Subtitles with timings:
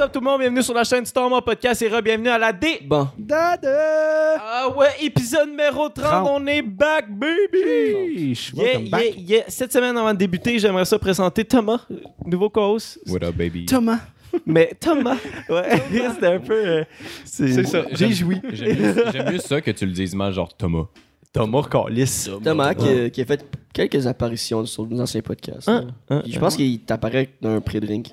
[0.00, 0.40] up tout le monde?
[0.40, 2.80] Bienvenue sur la chaîne Storm Podcast et re-bienvenue à la D.
[2.86, 3.08] Bon.
[3.30, 6.28] Ah ouais, épisode numéro 30, 30.
[6.30, 8.34] on est back, baby!
[8.54, 9.14] Yeah, yeah, back.
[9.18, 9.42] yeah.
[9.48, 11.86] Cette semaine, avant de débuter, j'aimerais ça présenter Thomas,
[12.24, 12.98] nouveau co-host.
[13.08, 13.66] What up, baby?
[13.66, 13.98] Thomas.
[14.46, 15.16] Mais Thomas,
[15.48, 15.82] ouais,
[16.14, 16.54] c'était un peu.
[16.54, 16.84] euh,
[17.24, 17.82] C'est ça.
[17.92, 18.40] J'ai joui.
[18.52, 20.84] J'aime mieux, j'aime mieux ça que tu le dises mal, genre Thomas.
[21.32, 22.28] Thomas Carlis.
[22.42, 25.68] Thomas qui, a- qui a fait quelques apparitions sur nos anciens podcasts.
[25.68, 25.88] Hein?
[26.08, 26.22] Hein?
[26.26, 28.08] Je pense qu'il t'apparaît dans un pré-drink.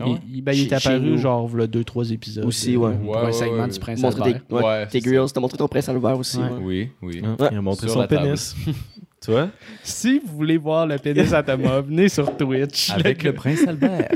[0.00, 0.16] Ah ouais?
[0.28, 1.18] Il, ben, il est apparu nous.
[1.18, 2.44] genre v'là deux trois épisodes.
[2.44, 2.92] Aussi, ouais.
[2.96, 3.68] Pour Ouais, un segment ouais.
[3.68, 4.24] du Prince Albert.
[4.24, 6.38] tes, ouais, Ouais, tes c'est grills, t'as montré ton prince Albert aussi.
[6.38, 6.44] Ouais.
[6.44, 6.58] ouais.
[6.60, 7.22] Oui, oui.
[7.50, 8.56] Il a montré Sur son pénis.
[9.24, 9.48] tu vois?
[9.82, 12.90] Si vous voulez voir le pénis à Thomas, venez sur Twitch.
[12.90, 14.08] Avec le prince Albert.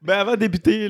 [0.00, 0.88] Ben avant de débuter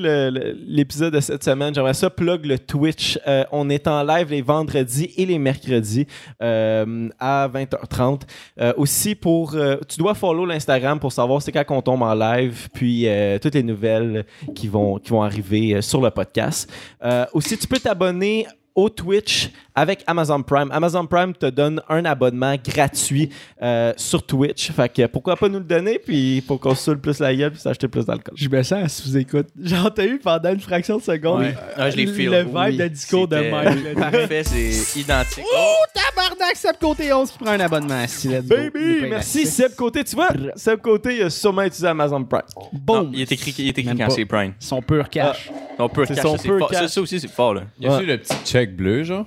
[0.67, 3.17] l'épisode de cette semaine, j'aimerais ça plug le Twitch.
[3.27, 6.05] Euh, on est en live les vendredis et les mercredis
[6.43, 8.21] euh, à 20h30.
[8.59, 12.13] Euh, aussi pour euh, tu dois follow l'Instagram pour savoir c'est quand on tombe en
[12.13, 16.71] live puis euh, toutes les nouvelles qui vont qui vont arriver euh, sur le podcast.
[17.03, 19.49] Euh, aussi tu peux t'abonner au Twitch
[19.79, 20.69] avec Amazon Prime.
[20.71, 23.29] Amazon Prime te donne un abonnement gratuit
[23.61, 24.71] euh, sur Twitch.
[24.71, 27.51] Fait que pourquoi pas nous le donner puis pour qu'on se saoule plus la gueule
[27.51, 28.33] puis s'acheter plus d'alcool.
[28.35, 29.47] Je me sens sous-écoute.
[29.63, 31.55] Genre, t'as eu pendant une fraction de seconde Ouais.
[31.77, 32.77] Ah, je l'ai le vibe Oui.
[32.77, 33.95] de discours de Mike.
[33.95, 35.45] Parfait, c'est identique.
[35.55, 38.05] Oh, tabarnak, Seb Côté 11 qui prend un abonnement.
[38.07, 38.27] Si.
[38.29, 39.45] Il Baby, merci.
[39.45, 40.03] Seb Côté.
[40.03, 42.41] Tu vois, Seb Côté il a sûrement utilisé Amazon Prime.
[42.57, 43.11] Non, Boom.
[43.13, 44.53] il est écrit, il est écrit quand c'est Prime.
[44.59, 45.49] Son pur cash.
[45.77, 46.69] Cash, son c'est pur fort.
[46.71, 46.81] cash.
[46.81, 47.53] Ça, ça aussi, c'est fort.
[47.53, 47.61] Là.
[47.79, 48.05] Y a-tu Ouais.
[48.05, 49.25] le petit check bleu, genre?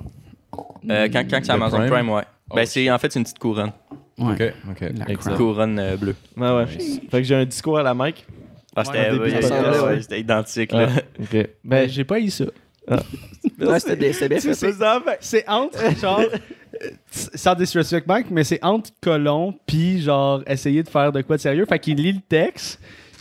[0.91, 1.91] Euh, quand quand c'est Amazon Prime?
[1.91, 2.23] Prime, ouais.
[2.51, 2.55] Oh.
[2.57, 3.73] Ben, c'est en fait c'est une petite couronne.
[4.19, 4.33] Ouais.
[4.35, 4.81] Ok, ok.
[4.81, 6.15] La Une petite couronne euh, bleue.
[6.37, 6.67] Ouais, ouais.
[6.67, 8.27] Fait que j'ai un discours à la mic.
[8.77, 10.03] Ah, c'était début ouais, du ouais, podcast, ouais, ouais.
[10.03, 10.73] c'était identique.
[10.73, 10.89] Là.
[11.21, 11.33] OK.
[11.33, 12.45] Ben, Ben, j'ai pas eu ça.
[13.61, 14.41] Ouais, c'était bien- fait.
[14.41, 15.01] c'est ça.
[15.21, 16.21] C'est entre, genre,
[17.11, 21.41] sans disrespect Mike, mais c'est entre colon puis genre essayer de faire de quoi de
[21.43, 21.65] sérieux.
[21.67, 22.81] Fait qu'il lit le texte,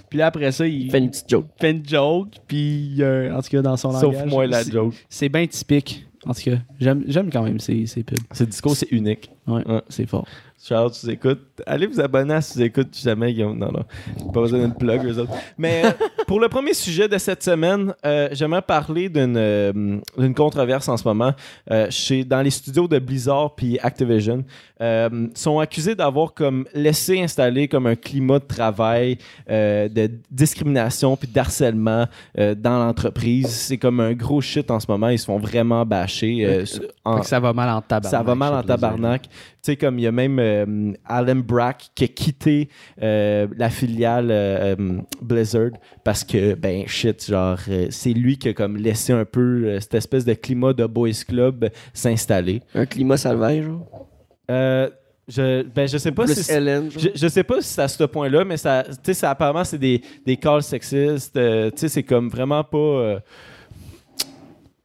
[0.10, 1.46] puis là après ça, il fait une petite joke.
[1.60, 4.30] fait une joke, puis euh, en tout cas dans son Sauf langage.
[4.32, 4.94] moi la c'est- joke.
[5.10, 6.08] C'est bien typique.
[6.26, 8.20] En tout cas, j'aime j'aime quand même ces, ces pubs.
[8.32, 9.32] Ce discours, c'est unique.
[9.48, 9.82] Ouais, Ouais.
[9.90, 10.28] c'est fort.
[10.64, 11.42] Charles, tu écoutes.
[11.66, 12.72] Allez vous abonner à si
[13.04, 13.34] jamais.
[13.34, 13.84] ils ont- Non, non.
[14.32, 15.32] Pas besoin d'une plug, eux autres.
[15.58, 15.90] Mais euh,
[16.28, 19.72] pour le premier sujet de cette semaine, euh, j'aimerais parler d'une euh,
[20.18, 21.34] d'une controverse en ce moment.
[21.72, 24.44] Euh, chez, dans les studios de Blizzard puis Activision,
[25.36, 29.18] sont accusés d'avoir comme laissé installer comme un climat de travail
[29.48, 33.48] de discrimination puis d'harcèlement dans l'entreprise.
[33.48, 35.10] C'est comme un gros shit en ce moment.
[35.10, 36.64] Ils se font vraiment bâcher.
[37.06, 38.12] en- ça va mal en tabarnak.
[38.12, 39.24] ça va mal en tabarnak.
[39.64, 42.70] Tu sais, comme il y a même euh, Alan Brack qui a quitté
[43.02, 44.76] euh, la filiale euh,
[45.22, 45.70] Blizzard
[46.04, 47.60] parce que, ben, shit, genre,
[47.92, 51.70] c'est lui qui a comme laissé un peu cette espèce de climat de boys club
[51.94, 52.62] s'installer.
[52.74, 54.08] Un climat salvaire, genre?
[54.50, 54.90] Euh,
[55.28, 56.52] je, ben, je sais pas Plus si.
[56.52, 59.64] Je, je sais pas si c'est à ce point-là, mais ça, tu sais, ça, apparemment,
[59.64, 61.38] c'est des, des calls sexistes.
[61.38, 62.78] euh, tu sais, c'est comme vraiment pas.
[62.78, 63.20] euh,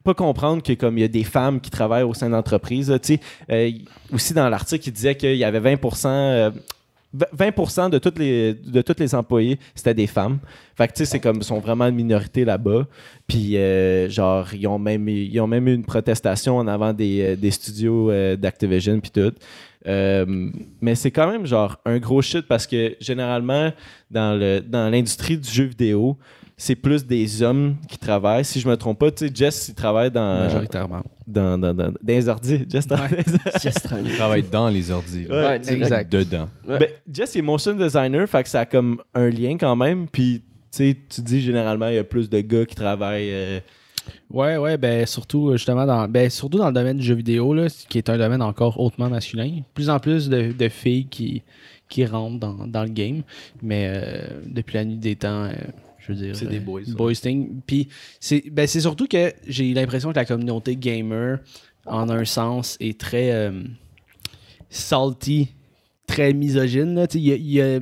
[0.06, 2.90] pas comprendre que comme il y a des femmes qui travaillent au sein d'entreprises.
[2.90, 3.70] Euh,
[4.12, 6.50] aussi dans l'article, il disait qu'il y avait 20 euh,
[7.32, 10.38] 20 de toutes les de tous les employés, c'était des femmes.
[10.76, 12.86] Fait que tu sais, c'est comme sont vraiment une minorité là-bas.
[13.26, 17.22] Puis euh, genre ils ont même ils ont même eu une protestation en avant des,
[17.22, 19.32] euh, des studios euh, d'Activision puis tout.
[20.80, 23.72] Mais c'est quand même genre un gros shit parce que généralement
[24.10, 26.18] dans le dans l'industrie du jeu vidéo,
[26.56, 28.44] c'est plus des hommes qui travaillent.
[28.44, 31.02] Si je me trompe pas, tu sais, Jess il travaille dans Majoritairement.
[31.26, 32.64] dans, dans, dans, dans les ordi.
[32.68, 32.96] Jess, dans-
[33.62, 34.06] Just trying.
[34.06, 35.26] Il travaille dans les ordi.
[35.28, 35.82] Ouais, direct.
[35.82, 36.12] exact.
[36.12, 36.48] Dedans.
[36.66, 36.78] Ouais.
[36.78, 40.06] Ben, Jess il est motion designer, fait que ça a comme un lien quand même.
[40.08, 43.30] Puis tu sais, tu dis généralement il y a plus de gars qui travaillent.
[43.32, 43.60] euh,
[44.30, 47.52] Ouais, ouais, ben surtout euh, justement dans ben surtout dans le domaine du jeu vidéo
[47.54, 49.60] là, qui est un domaine encore hautement masculin.
[49.74, 51.42] Plus en plus de, de filles qui
[51.88, 53.22] qui rentrent dans, dans le game,
[53.62, 55.52] mais euh, depuis la nuit des temps, euh,
[56.06, 56.92] je veux dire, C'est des euh, boys, ça.
[56.94, 57.60] boys thing.
[57.66, 57.88] Puis
[58.20, 61.38] c'est ben c'est surtout que j'ai l'impression que la communauté gamer
[61.86, 63.62] en un sens est très euh,
[64.70, 65.48] salty,
[66.06, 66.94] très misogyne.
[66.94, 67.06] là.
[67.06, 67.80] Tu sais, il y a- il y a-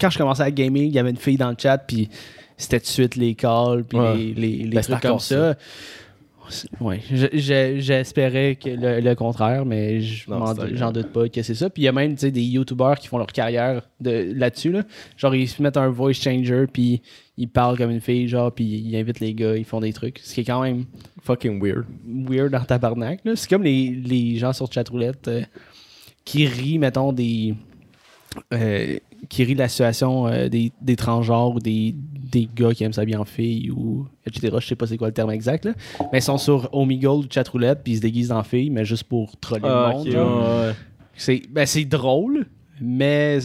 [0.00, 2.08] quand je commençais à gamer, il y avait une fille dans le chat, puis
[2.56, 4.16] c'était tout de suite les calls, puis Ouais.
[4.16, 5.56] les, les, les Ben, trucs comme ça.
[7.10, 11.68] Je- j'espérais que le, le contraire, mais j'en doute pas que c'est ça.
[11.70, 14.72] Puis il y a même des YouTubers qui font leur carrière de, là-dessus.
[14.72, 14.82] Là.
[15.16, 17.02] Genre, ils se mettent un voice changer, puis
[17.36, 20.18] ils parlent comme une fille, genre, puis ils invitent les gars, ils font des trucs.
[20.20, 20.84] Ce qui est quand même
[21.22, 21.84] fucking weird.
[22.06, 23.20] weird dans tabarnak.
[23.34, 25.42] C'est comme les, les gens sur chatroulette euh,
[26.24, 27.54] qui rient, mettons, des.
[28.52, 28.96] euh,
[29.28, 32.92] qui rient de la situation euh, des, des transgenres ou des, des gars qui aiment
[32.92, 34.56] s'habiller en fille ou etc.
[34.60, 35.72] Je sais pas c'est quoi le terme exact, là.
[36.12, 39.04] Mais ils sont sur Omegle ou chatroulette puis ils se déguisent en fille, mais juste
[39.04, 40.06] pour troller Ah, le monde.
[40.06, 40.38] ok, genre.
[40.60, 40.72] ouais, ouais.
[41.14, 42.46] C'est ben, c'est drôle,
[42.80, 43.38] mais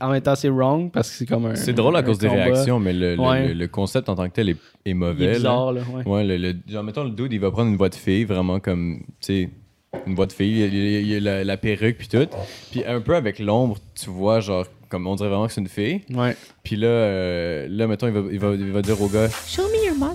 [0.00, 1.54] en même temps, c'est wrong parce que c'est comme un.
[1.54, 2.44] C'est drôle à cause des combat.
[2.44, 3.48] réactions, mais le, le- Ouais.
[3.48, 5.26] le- le concept en tant que tel est, est Il est mauvais.
[5.26, 5.32] là.
[5.34, 5.80] bizarre, là.
[5.94, 6.06] ouais.
[6.06, 8.60] Ouais, le, le- genre, mettons, le dude, il va prendre une voix de fille, vraiment
[8.60, 9.50] comme, tu sais,
[10.06, 12.26] une voix de fille, il y a, il y a la, la perruque, puis tout.
[12.70, 15.68] Puis un peu avec l'ombre, tu vois, genre, comme on dirait vraiment que c'est une
[15.68, 16.02] fille.
[16.10, 16.36] Ouais.
[16.62, 19.28] Puis là, euh, là, mettons, il va, il, va, il va dire au gars,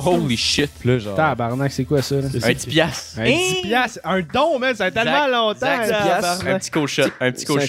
[0.05, 0.69] Holy shit.
[0.85, 2.15] là, genre, Tabarnak, c'est quoi ça?
[2.15, 2.27] Là?
[2.43, 3.19] Un 10 piastres.
[3.19, 5.59] Un 10 piastres, un don, man, ça fait tellement longtemps.
[5.59, 7.03] Zach, un petit cold shot.
[7.19, 7.61] Un petit cold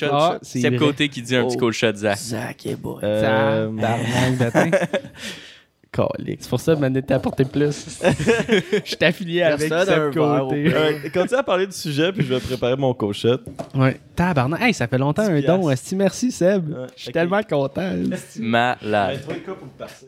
[0.43, 1.61] C'est Ah, le côté qui dit un petit Oh.
[1.61, 2.19] cold shot, Zach.
[2.19, 3.01] Zach est boy.
[3.03, 4.91] Euh, Tabarnak.
[5.95, 8.01] C'est pour ça que maintenant t'as apporté plus.
[8.03, 10.73] Je suis affilié avec Seb Côté.
[10.75, 13.41] Euh, continue à parler du sujet, puis je vais préparer mon cochette.
[13.75, 14.01] Ouais.
[14.17, 14.63] Tabarnak.
[14.63, 15.71] Hey, ça fait longtemps 10 un don.
[15.97, 16.69] merci Seb.
[16.69, 16.87] Ouais.
[16.97, 17.93] Je suis tellement content.
[18.39, 19.21] Malade.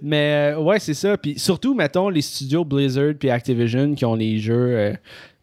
[0.00, 1.18] Mais euh, ouais, c'est ça.
[1.18, 4.94] Puis surtout, mettons, les studios Blizzard puis Activision qui ont les jeux euh,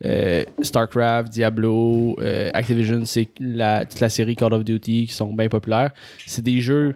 [0.05, 5.33] euh, StarCraft, Diablo, euh, Activision, c'est la, toute la série Call of Duty qui sont
[5.33, 5.91] bien populaires.
[6.25, 6.95] C'est des jeux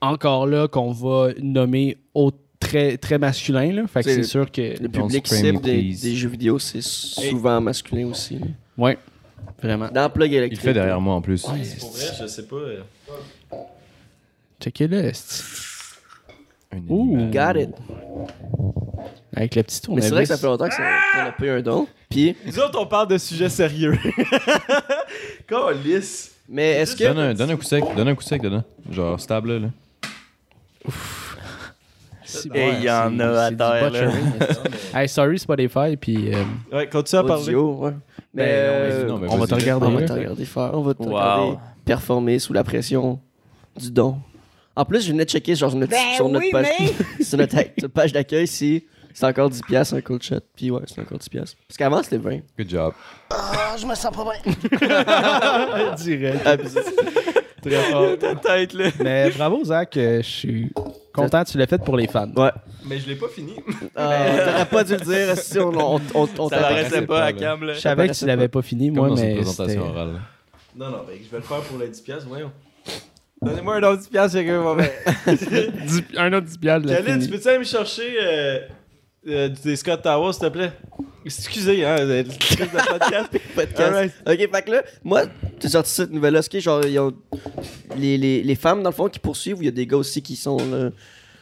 [0.00, 3.72] encore là qu'on va nommer au très, très masculin.
[3.72, 3.86] Là.
[3.88, 4.80] Fait que C'est- c'est sûr que.
[4.80, 8.38] Le public cible des, jeux vidéo, c'est souvent masculin aussi.
[8.38, 8.46] là.
[8.78, 8.98] Ouais,
[9.60, 9.88] vraiment.
[9.92, 10.62] Dans Plug il électrique.
[10.62, 11.42] le fait derrière moi en plus.
[11.42, 11.64] Pour vrai,
[12.20, 12.56] je sais pas.
[12.56, 12.80] euh,
[14.60, 15.04] Checkez-le.
[15.06, 15.42] esti.
[16.72, 17.30] Un Ouh.
[17.32, 17.70] Got it.
[19.34, 19.96] Avec le petit tour.
[19.96, 21.88] Mais c'est vrai que ça fait longtemps que ça- qu'on n'a pas eu un don.
[22.08, 23.96] Puis, Nous autres, on parle de sujets sérieux.
[25.48, 26.32] Calice.
[26.48, 27.04] mais est-ce que.
[27.04, 28.62] Donne un, donne un coup sec, donne un coup sec dedans.
[28.90, 29.68] Genre, stable là.
[32.54, 34.10] Et il y en a à terre, là.
[34.94, 36.42] Hey, sorry Spotify, puis euh,
[36.72, 37.42] Ouais, continue à parler.
[37.54, 37.92] Audio, ouais.
[38.34, 39.86] Mais, Ben, non, euh, non, mais on va te regarder.
[39.86, 40.70] on va te regarder faire.
[40.74, 41.08] On va te Wow.
[41.14, 43.18] regarder performer sous la pression
[43.76, 44.16] du don.
[44.76, 46.66] En plus, je venais de checker genre, notre, sur notre page,
[47.20, 47.56] sur notre,
[47.92, 50.36] page d'accueil si c'est encore 10$ piastres un cold shot.
[50.54, 51.28] Puis ouais, c'est encore 10$.
[51.28, 51.56] piastres.
[51.66, 52.38] Parce qu'avant, c'était 20.
[52.56, 52.92] Good job.
[55.96, 56.46] direct.
[57.62, 58.16] Très fort.
[58.42, 58.90] Tête, là.
[59.00, 59.96] Mais bravo, Zach.
[59.96, 60.72] euh, Je suis
[61.12, 62.30] content que tu l'as fait pour les fans.
[62.36, 62.50] Ouais.
[62.86, 63.54] Mais je l'ai pas fini.
[63.98, 66.48] Euh, T'aurais pas dû le dire si on, on, on,
[67.06, 67.32] pas à.
[67.32, 67.74] Cam, là.
[67.74, 69.34] Je savais que tu l'avais pas fini, Comme moi, mais.
[69.36, 70.20] présentation orale.
[70.76, 72.52] Non, non, ben, je vais le faire pour les 10 piastres, voyons.
[73.42, 74.74] Donnez-moi un autre 10 piastres, quelqu'un va
[75.34, 78.58] Dix- Un autre 10 piastres, je l'ai Khalid, tu peux-tu aller me chercher euh,
[79.28, 80.72] euh, des Scott Towers, s'il te plaît?
[81.24, 82.22] Excusez, hein, le
[83.54, 84.14] podcast.
[84.26, 85.22] Ok, fait que là, moi,
[85.60, 86.40] j'ai sorti cette nouvelle-là.
[86.42, 87.12] Ce genre, ils ont
[87.96, 89.98] les, les, les femmes, dans le fond, qui poursuivent, ou il y a des gars
[89.98, 90.90] aussi qui sont là?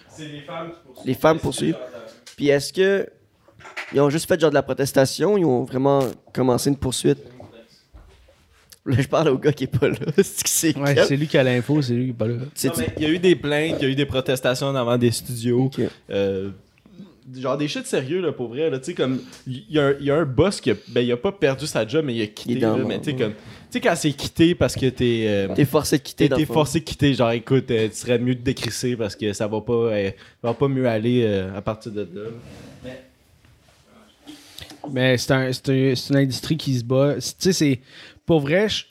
[0.09, 1.07] C'est les femmes qui poursuivent.
[1.07, 1.77] Les femmes poursuivent.
[2.37, 3.09] Puis est-ce que.
[3.95, 6.01] Ils ont juste fait genre de la protestation, ou ils ont vraiment
[6.35, 7.19] commencé une poursuite?
[8.85, 9.97] Là, je parle au gars qui est pas là.
[10.23, 12.37] C'est Ouais, c'est lui qui a l'info, c'est lui qui est pas là.
[12.55, 14.73] C'est- Non, mais Il y a eu des plaintes, il y a eu des protestations
[14.73, 15.65] devant des studios.
[15.65, 15.81] Ok.
[16.11, 16.51] Euh,
[17.37, 18.71] genre des shit sérieux, là, pour vrai.
[18.71, 18.79] là.
[18.79, 21.01] Tu sais, comme, il y, a un- il y a un boss qui a, ben,
[21.03, 22.53] il a pas perdu sa job, mais il a quitté.
[22.55, 23.39] Il là, mais tu sais, comme, tu
[23.71, 25.25] sais, quand c'est quitté parce que t'es.
[25.29, 28.35] euh, T'es forcé de quitter T'es forcé de quitter, genre écoute, euh, tu serais mieux
[28.35, 30.11] de décrisser parce que ça va pas, euh,
[30.43, 32.31] va pas mieux aller euh, à partir de là.
[34.93, 37.15] Mais c'est un, c'est un- c'est une industrie qui se bat.
[37.17, 37.81] Tu sais, c'est.
[38.25, 38.85] Pour vrai, je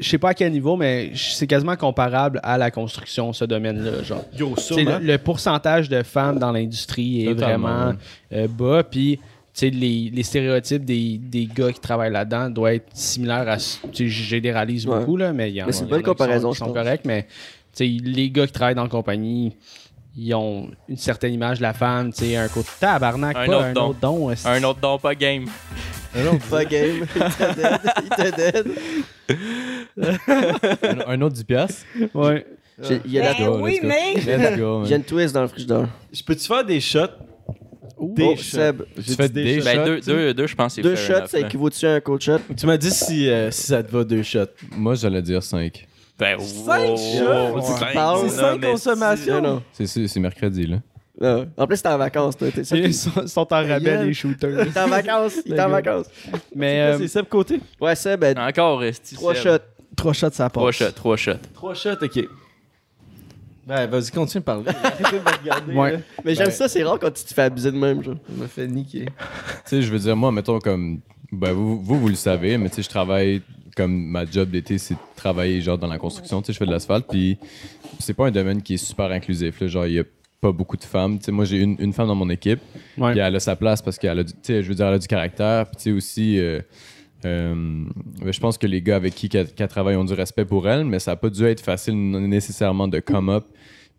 [0.00, 4.02] je sais pas à quel niveau, mais c'est quasiment comparable à la construction, ce domaine-là.
[4.02, 4.24] Genre.
[4.36, 7.98] Yo, Tu sais, le, le pourcentage de femmes dans l'industrie est Totalement, vraiment
[8.32, 8.82] euh, bas.
[8.82, 13.48] Puis, tu sais, les, les stéréotypes des, des gars qui travaillent là-dedans doivent être similaires
[13.48, 13.56] à.
[13.58, 14.98] je généralise Ouais.
[15.00, 16.64] beaucoup, là, mais il y en Mais c'est une bonne qui sont- comparaison, qui sont,
[16.66, 16.82] je pense.
[16.82, 17.28] corrects, mais tu
[17.74, 19.54] sais, les gars qui travaillent dans la compagnie,
[20.16, 23.52] ils ont une certaine image de la femme, tu sais, un côté tabarnak, Un pas
[23.56, 23.86] autre un don.
[23.88, 24.30] autre don.
[24.44, 25.44] Un autre don, pas game.
[26.50, 27.06] Pas game.
[27.16, 27.80] Il était dead.
[28.02, 28.66] Il était dead.
[29.98, 31.84] Un, un autre 10 piastres.
[32.14, 32.46] Ouais.
[32.82, 33.66] J'ai- Il y a la- go, go.
[33.66, 35.88] Let's go, j'ai une twist dans le frigidaire.
[36.12, 37.00] Je peux-tu faire des shots?
[38.00, 38.42] Des Oh, shots.
[38.56, 38.82] Seb.
[38.96, 39.64] J'ai fais dit des shots?
[39.66, 41.94] Ben, deux, tu deux, deux, je pense que c'est Deux shots, enough, ça équivaut-tu à
[41.94, 42.38] un cold shot?
[42.56, 44.46] Tu m'as dit si, euh, si ça te va deux shots.
[44.74, 45.86] Moi, j'allais dire 5.
[46.18, 47.60] Ben, Cinq wow, shots?
[47.60, 49.42] Tu cinq, non, c'est cinq mais consommations.
[49.42, 49.62] Non, non.
[49.72, 50.76] C'est- C'est c'est mercredi, là.
[51.22, 52.48] Ah, En plus, t'es en vacances, toi.
[52.50, 54.06] T'es Ils sont, sont en rabais, gueule.
[54.06, 54.72] les shooters.
[54.72, 55.34] T'es en vacances.
[55.44, 56.06] Il est en vacances.
[56.54, 57.60] Mais euh, C'est Seb Côté?
[57.78, 59.14] Ouais, Seb, ben, Encore, Esti.
[59.16, 59.42] trois Seb?
[59.44, 59.64] shots.
[59.96, 60.52] Trois shots, ça passe.
[60.52, 61.32] Trois shots, trois shots.
[61.54, 62.28] Trois shots, ok.
[63.66, 64.64] Ben, vas-y, continue de parler.
[64.82, 65.72] Arrêtez de me regarder.
[65.74, 65.92] Ouais.
[65.92, 65.98] là.
[66.24, 68.16] Mais j'aime Ben- ça, c'est rare quand tu te fais abuser de même, genre.
[68.34, 69.04] Je me fais niquer.
[69.06, 69.10] Tu
[69.66, 71.00] sais, je veux dire, moi, mettons, comme.
[71.30, 73.42] Ben, vous, vous, vous le savez, mais tu sais, je travaille.
[73.76, 76.42] Comme ma job d'été, c'est de travailler, genre, dans la construction.
[76.42, 77.38] Tu sais, je fais de l'asphalte, puis
[78.00, 79.68] c'est pas un domaine qui est super inclusif, là.
[79.68, 80.04] Genre, il y a
[80.40, 81.18] pas beaucoup de femmes.
[81.20, 82.58] Tu sais, moi, j'ai une, une femme dans mon équipe,
[82.96, 84.94] puis elle a sa place parce qu'elle a, du- tu sais, je veux dire, elle
[84.94, 86.38] a du caractère, puis tu sais, aussi.
[86.40, 86.60] euh,
[87.24, 87.84] euh,
[88.24, 90.98] je pense que les gars avec qui qu'elle travaille ont du respect pour elle, mais
[90.98, 93.44] ça a pas dû être facile nécessairement de come up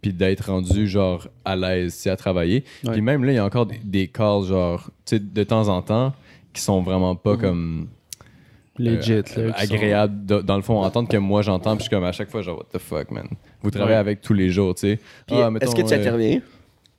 [0.01, 2.63] puis d'être rendu genre à l'aise tu à travailler.
[2.91, 5.67] Puis même là, il y a encore des, des calls genre tu sais de temps
[5.67, 6.13] en temps
[6.53, 7.87] qui sont vraiment pas comme
[8.79, 11.79] Legit, là, euh, qui sont- agréable de- dans le fond entendre que moi j'entends puis
[11.83, 13.27] je suis comme à chaque fois genre what the fuck man
[13.61, 13.99] vous travaillez Ouais.
[13.99, 14.99] avec tous les jours tu sais
[15.29, 16.41] Ah, est-ce que tu euh, interviens?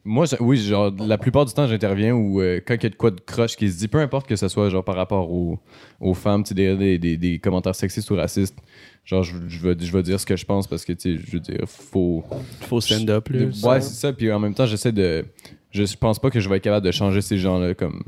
[0.04, 2.88] Moi je- oui genre la plupart du temps j'interviens ou euh, quand il y a
[2.88, 5.30] de quoi de croche qui se dit peu importe que ce soit genre par rapport
[5.30, 5.58] aux,
[6.00, 8.56] aux femmes tu sais des, des, des- des commentaires sexistes ou racistes
[9.04, 11.22] genre je, je vais je vais dire ce que je pense parce que tu sais
[11.24, 12.24] je veux dire faut
[12.62, 13.40] Faut stand up, là.
[13.46, 15.24] ouais c'est ça puis en même temps j'essaie de
[15.70, 18.02] je pense pas que je vais être capable de changer ces gens là comme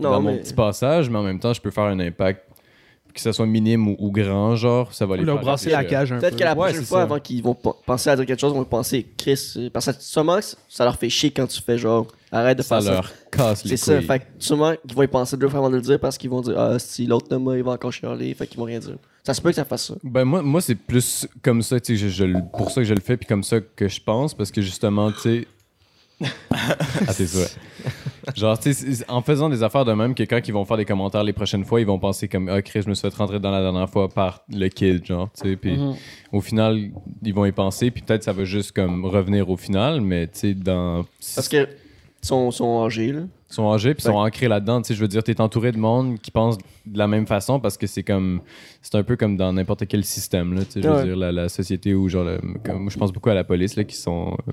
[0.00, 2.42] Non, dans mais- mon petit passage, mais en même temps, je peux faire un impact,
[3.16, 5.84] que ce soit minime ou, ou grand, genre, ça va les leur faire brasser la
[5.84, 6.20] cage un peu.
[6.20, 7.02] Peut-être que la Ouais, prochaine c'est fois, ça.
[7.02, 9.52] avant qu'ils vont p- penser à dire quelque chose, ils vont penser Chris.
[9.56, 12.62] euh, Parce que sûrement, que ça leur fait chier quand tu fais genre arrête de
[12.62, 12.92] Ça faire ça.
[12.92, 13.96] leur casse les C'est ça.
[13.96, 14.06] couilles.
[14.06, 16.30] Fait que sûrement qu'ils vont y penser deux fois avant de le dire parce qu'ils
[16.30, 18.32] vont dire Ah, si l'autre Thomas, il va encore chialer.
[18.34, 18.96] Fait qu'ils vont rien dire.
[19.24, 19.94] Ça se peut que ça fasse ça.
[20.04, 22.86] Ben moi, moi c'est plus comme ça, tu sais, je, je le- pour ça que
[22.86, 25.46] je le fais, puis comme ça que je pense, parce que justement, tu sais...
[26.50, 27.46] ah, c'est ça.
[28.34, 30.84] Genre, tu sais, en faisant des affaires de même, que quand ils vont faire des
[30.84, 33.38] commentaires les prochaines fois, ils vont penser comme «Ah, Chris, je me suis fait rentrer
[33.38, 35.78] dans la dernière fois par le kid, genre, tu sais, puis
[36.32, 36.90] au final,
[37.22, 40.32] ils vont y penser, puis peut-être ça va juste comme revenir au final, mais tu
[40.38, 41.04] sais, dans...
[41.36, 41.68] Parce que
[42.22, 43.20] ils sont, sont âgés, là.
[43.48, 44.82] Ils sont âgés puis ils sont ancrés là-dedans.
[44.82, 47.60] Tu sais, je veux dire, t'es entouré de monde qui pense de la même façon
[47.60, 48.40] parce que c'est comme.
[48.82, 50.64] C'est un peu comme dans n'importe quel système, là.
[50.64, 53.28] Tu sais, je veux dire, la, la société où, genre, le- comme, je pense beaucoup
[53.30, 54.36] à la police, là, qui sont.
[54.48, 54.52] euh,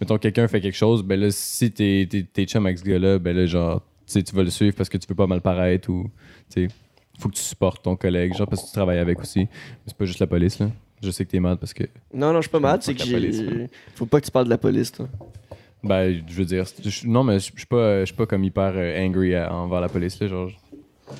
[0.00, 3.18] mettons, quelqu'un fait quelque chose, ben là, si t'es, t'es, t'es chum avec ce gars-là,
[3.18, 6.10] ben là, genre, tu vas le suivre parce que tu veux pas mal paraître ou.
[6.52, 6.74] Tu sais,
[7.18, 9.40] faut que tu supportes ton collègue, genre, parce que tu travailles avec aussi.
[9.40, 9.48] Mais
[9.86, 10.70] c'est pas juste la police, là.
[11.02, 11.84] Je sais que t'es mal parce que.
[12.14, 12.78] Non, non, je suis pas mal.
[12.82, 13.12] C'est que la j'ai.
[13.12, 13.66] police, hein.
[13.94, 15.08] Faut pas que tu parles de la police, toi.
[15.84, 18.72] Ben, je veux dire, je- non, mais je suis pas, je suis pas comme hyper
[18.74, 20.50] euh, angry à- envers la police, là, genre.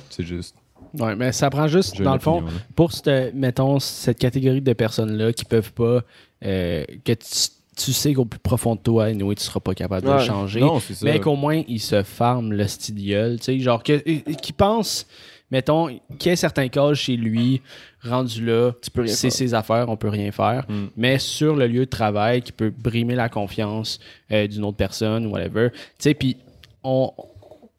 [0.09, 0.55] C'est juste.
[0.97, 2.47] Ouais, mais ça prend juste, j'ai dans le fond, là.
[2.75, 6.01] pour cette, mettons, cette catégorie de personnes-là qui peuvent pas,
[6.43, 10.05] euh, que tu, tu sais qu'au plus profond de toi, anyway, tu seras pas capable
[10.05, 10.59] de le changer.
[10.59, 11.05] Non, c'est ça.
[11.05, 12.95] mais qu'au moins, ils se farment le style
[13.37, 15.07] tu sais, genre, que, euh, qui pensent,
[15.51, 17.61] mettons, qu'il y ait certains cas chez lui,
[18.03, 20.65] rendu là, Tu peux rien c'est ses affaires, on peut rien faire.
[20.67, 20.85] Mm.
[20.97, 23.99] Mais sur le lieu de travail, qui peut brimer la confiance
[24.31, 25.69] euh, d'une autre personne ou whatever.
[25.71, 26.37] Tu sais, puis
[26.83, 27.11] on,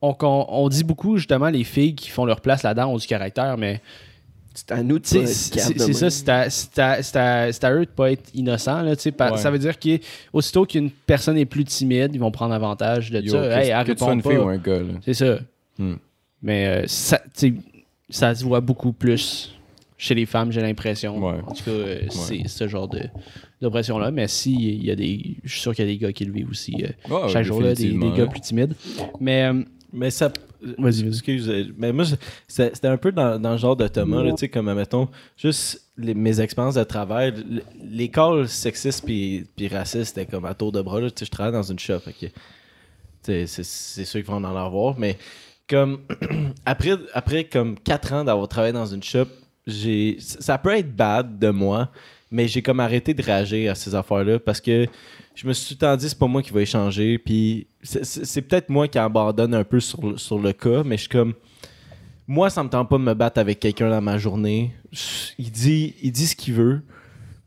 [0.00, 3.06] on, on, on dit beaucoup, justement, les filles qui font leur place là-dedans ont du
[3.06, 3.80] caractère, mais
[4.68, 7.86] C'est à nous de c'est ça, c'est à, c'est à- c'est à- c'est à eux
[7.86, 8.82] de pas être innocents.
[8.82, 9.38] Là, Ouais.
[9.38, 13.32] Ça veut dire qu'aussitôt qu'une personne est plus timide, ils vont prendre avantage de Yo,
[13.32, 13.60] ça.
[13.62, 14.44] Hey, elle que tu sois répond une fille pas.
[14.44, 14.92] ou un gars, là.
[15.04, 15.38] C'est ça.
[15.78, 15.94] Hmm.
[16.42, 17.20] Mais euh, ça,
[18.08, 19.54] ça se voit beaucoup plus
[19.96, 21.18] chez les femmes, j'ai l'impression.
[21.18, 21.38] Ouais.
[21.46, 23.00] En tout cas, euh, c'est ce genre de
[23.60, 24.10] d'oppression-là.
[24.10, 25.36] Mais si, il y a des.
[25.44, 27.44] Je suis sûr qu'il y a des gars qui le vivent aussi euh, Ouais, chaque
[27.44, 28.26] jour, là, des, des gars là.
[28.26, 28.74] plus timides.
[29.20, 29.44] Mais.
[29.44, 29.62] euh,
[29.92, 30.30] Mais ça.
[30.62, 31.08] Vas-y, vas-y.
[31.08, 32.04] Excuse, euh, mais moi,
[32.48, 36.14] c'était un peu dans, dans le genre de Thomas, tu sais, comme, mettons, juste les-
[36.14, 40.72] mes expériences de travail, l- les calls sexistes puis, puis racistes, c'était comme à tour
[40.72, 42.00] de bras, tu sais, je travaille dans une shop,
[43.22, 45.16] sais, c'est sûr qu'ils vont en avoir, mais
[45.68, 46.00] comme,
[46.66, 49.26] après, après comme 4 ans d'avoir travaillé dans une shop,
[49.66, 51.90] j'ai, ça peut être bad de moi,
[52.30, 54.86] mais j'ai comme arrêté de réagir à ces affaires-là parce que
[55.34, 58.42] je me suis tout le temps dit c'est pas moi qui vais échanger puis c'est-
[58.42, 61.34] peut-être moi qui abandonne un peu sur, le- sur le cas mais je suis comme
[62.26, 64.72] moi ça me tente pas de me battre avec quelqu'un dans ma journée
[65.38, 66.82] il dit il dit ce qu'il veut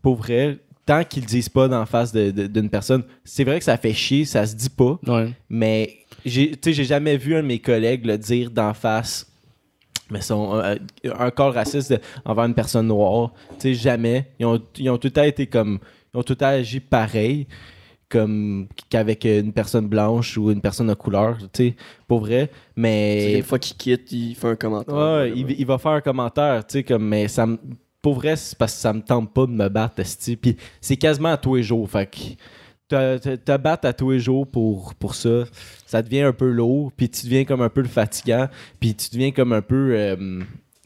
[0.02, 3.78] pour vrai tant qu'il le dise pas d'en face d'une personne c'est vrai que ça
[3.78, 5.32] fait chier ça se dit pas Ouais.
[5.50, 9.30] mais j'ai tu sais, j'ai jamais vu un de mes collègues le dire d'en face
[10.10, 10.76] mais son, euh,
[11.18, 14.28] un corps raciste envers une personne noire, tu sais, jamais.
[14.38, 15.80] Ils ont, ils ont tout le temps été comme.
[16.14, 17.48] Ils ont tout le agi pareil
[18.10, 21.76] comme qu'avec une personne blanche ou une personne de couleur, tu sais,
[22.08, 22.52] pour vrai.
[22.76, 24.94] Mais Des fois qu'il quitte, il fait un commentaire.
[24.94, 27.58] Ouais, il, il va faire un commentaire, tu sais, comme, mais ça me.
[28.04, 29.96] Pour vrai, c'est parce que ça me tente pas de me battre.
[30.40, 31.90] Puis c'est quasiment à tous les jours.
[31.90, 32.18] Fait que
[32.88, 35.46] te, te- te battre à tous les jours pour, pour ça,
[35.88, 36.92] ça devient un peu lourd.
[36.96, 38.48] Puis tu deviens comme un peu fatigant.
[38.80, 39.94] Puis tu deviens comme un peu.
[39.96, 40.42] euh,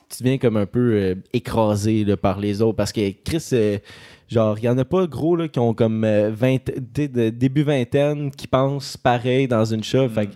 [0.09, 2.77] tu deviens comme un peu euh, écrasé là, par les autres.
[2.77, 3.79] Parce que Chris, euh,
[4.27, 7.29] genre, il y en a pas gros là, qui ont comme euh, 20, dé- de-
[7.29, 10.09] début vingtaine qui pensent pareil dans une shop.
[10.09, 10.33] Fait que,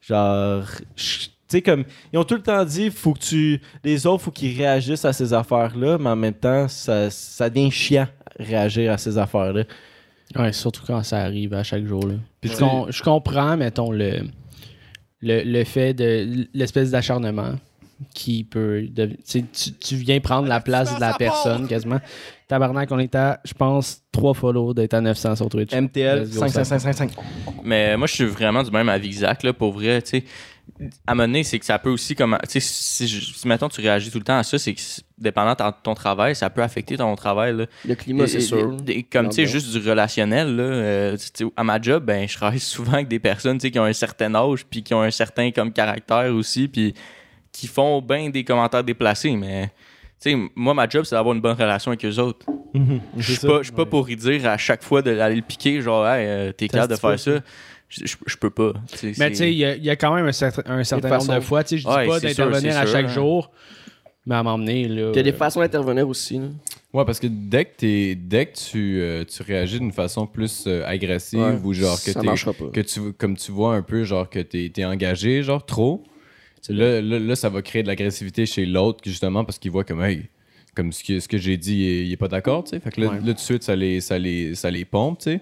[0.00, 0.64] genre,
[0.96, 3.60] tu sais, comme, ils ont tout le temps dit, faut que tu.
[3.84, 7.70] Les autres, faut qu'ils réagissent à ces affaires-là, mais en même temps, ça, ça devient
[7.70, 8.08] chiant
[8.38, 9.64] réagir à ces affaires-là.
[10.36, 12.06] Ouais, surtout quand ça arrive à chaque jour.
[12.06, 12.14] Là.
[12.40, 14.20] Puis je, tu- com- je comprends, mettons, le,
[15.22, 17.54] le, le fait de l'espèce d'acharnement
[18.14, 18.84] qui peut.
[18.90, 19.16] dev-
[19.80, 22.00] tu viens prendre la place de la personne quasiment.
[22.46, 25.72] Tabarnak, on est à, je pense, 3 follow d'être à 900 sur Twitch.
[25.72, 27.12] MTL Let's go, 5555.
[27.62, 30.24] Mais moi, je suis vraiment du même avis que Zach, là, pour vrai, tu sais.
[31.06, 31.14] À
[31.44, 34.18] c'est que ça peut aussi, comme, tu sais, si, je- si, mettons, tu réagis tout
[34.18, 34.80] le temps à ça, c'est que,
[35.16, 37.66] dépendant de ton travail, ça peut affecter ton travail, là.
[37.86, 38.76] Le climat, c'est sûr.
[38.86, 40.62] et- et- Comme, tu sais, juste du relationnel, là.
[40.62, 41.16] euh,
[41.56, 43.92] à ma job, ben, je travaille souvent avec des personnes, tu sais, qui ont un
[43.94, 46.94] certain âge, puis qui ont un certain, comme, caractère aussi, puis
[47.58, 49.66] qui font bien des commentaires déplacés, mais
[50.20, 52.46] tu sais, moi, ma job, c'est d'avoir une bonne relation avec eux autres.
[52.74, 53.00] Mhm.
[53.16, 55.80] Je suis pas, je suis pas pour y dire à chaque fois d'aller le piquer,
[55.80, 57.40] genre, hey, euh, t'es capable de faire ça.
[57.88, 58.74] Je, peux pas.
[59.18, 61.08] Mais tu sais, il y, a- il y a quand même un, certain- un certain
[61.18, 61.64] nombre de fois.
[61.64, 63.08] Tu sais, je dis Ouais, pas d'intervenir à chaque hein.
[63.08, 63.50] jour,
[64.26, 65.12] mais à m'emmener, là.
[65.14, 66.38] Y a des euh, façons d'intervenir aussi.
[66.38, 66.48] Là.
[66.92, 70.64] Ouais, parce que dès que, t'es- dès que tu, euh, tu réagis d'une façon plus
[70.66, 72.70] euh, agressive Ouais, ou genre que ça t'es- pas.
[72.72, 76.02] que tu comme tu vois un peu genre que t'es es engagé genre trop
[76.68, 80.02] là, là, là, ça va créer de l'agressivité chez l'autre justement parce qu'il voit comme
[80.02, 80.28] hey
[80.74, 82.80] comme ce que, ce que j'ai dit il est, il est pas d'accord tu sais.
[82.80, 83.14] Fait que là, Ouais.
[83.16, 85.40] là, tout de suite ça les ça les ça les pompe tu sais.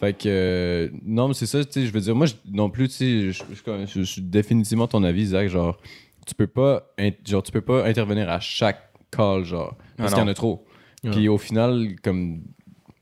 [0.00, 2.70] Fait que euh, non mais c'est ça tu sais je veux dire moi je- non
[2.70, 5.78] plus tu sais je, suis définitivement ton avis Zach genre
[6.26, 6.94] tu peux pas
[7.26, 10.34] genre tu peux pas intervenir à chaque call genre parce Ah qu'il y en a
[10.34, 10.64] trop.
[11.02, 12.42] Puis au final comme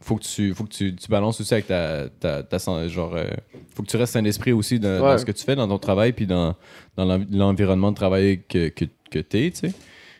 [0.06, 2.42] faut que tu faut que tu, tu balances aussi avec ta, ta,
[2.88, 3.26] genre euh,
[3.74, 6.12] faut que tu restes un esprit aussi dans, ce que tu fais dans ton travail
[6.12, 6.54] puis dans,
[6.96, 9.72] dans l'env- l'environnement de travail que, que, que t'es tu sais.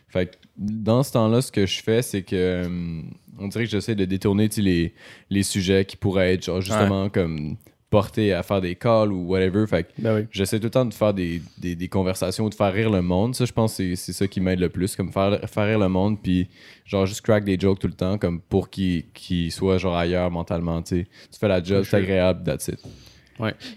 [0.09, 3.01] Fait que dans ce temps-là ce que je fais c'est que euh,
[3.39, 4.93] on dirait que j'essaie de détourner les,
[5.29, 7.55] les sujets qui pourraient être genre justement comme
[7.89, 10.21] portés à faire des calls ou whatever fait que Ben oui.
[10.31, 13.01] J'essaie tout le temps de faire des, des, des conversations ou de faire rire le
[13.01, 13.33] monde.
[13.35, 14.95] Ça, je pense que c'est- c'est ça qui m'aide le plus.
[14.95, 16.49] Comme faire, faire rire le monde, puis
[16.85, 20.29] genre juste crack des jokes tout le temps, comme pour qu'ils qu'ils soient genre ailleurs
[20.31, 20.81] mentalement.
[20.81, 21.07] Tu sais.
[21.31, 22.79] Tu fais la job, c'est agréable, that's it.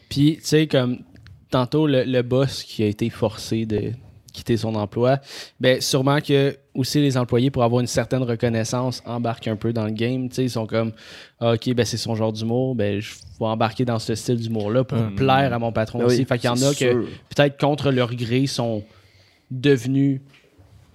[0.08, 0.98] Puis, tu sais, comme
[1.50, 3.92] tantôt, le, le boss qui a été forcé de
[4.40, 5.18] quitter son emploi,
[5.60, 9.84] ben sûrement que aussi les employés, pour avoir une certaine reconnaissance, embarquent un peu dans
[9.84, 10.28] le game.
[10.28, 10.92] Tu sais, ils sont comme,
[11.40, 14.84] Ah, OK, ben c'est son genre d'humour, ben je vais embarquer dans ce style d'humour-là
[14.84, 15.14] pour Mhm.
[15.14, 16.18] plaire à mon patron Ben aussi.
[16.20, 17.04] oui, fait qu'il y en a que sûr.
[17.34, 18.82] peut-être contre leur gré sont
[19.50, 20.20] devenus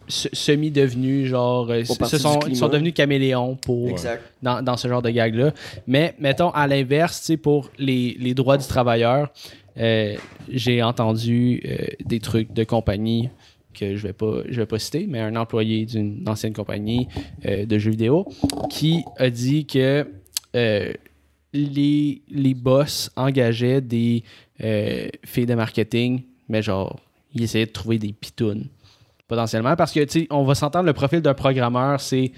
[0.07, 4.21] se- semi-devenus genre euh, se sont, devenus caméléons pour Exact.
[4.41, 5.51] dans, dans ce genre de gag-là.
[5.87, 9.29] Mais mettons, à l'inverse, pour les, les droits du travailleur,
[9.77, 10.15] euh,
[10.49, 13.29] j'ai entendu euh, des trucs de compagnie
[13.73, 17.07] que je vais pas je vais pas citer, mais un employé d'une ancienne compagnie
[17.45, 18.25] euh, de jeux vidéo
[18.69, 20.07] qui a dit que
[21.53, 24.23] les, les boss engageaient des
[24.57, 26.97] filles de marketing, mais genre,
[27.33, 28.67] ils essayaient de trouver des pitounes
[29.27, 29.75] potentiellement.
[29.75, 32.31] Parce que tu sais on va s'entendre le profil d'un programmeur c'est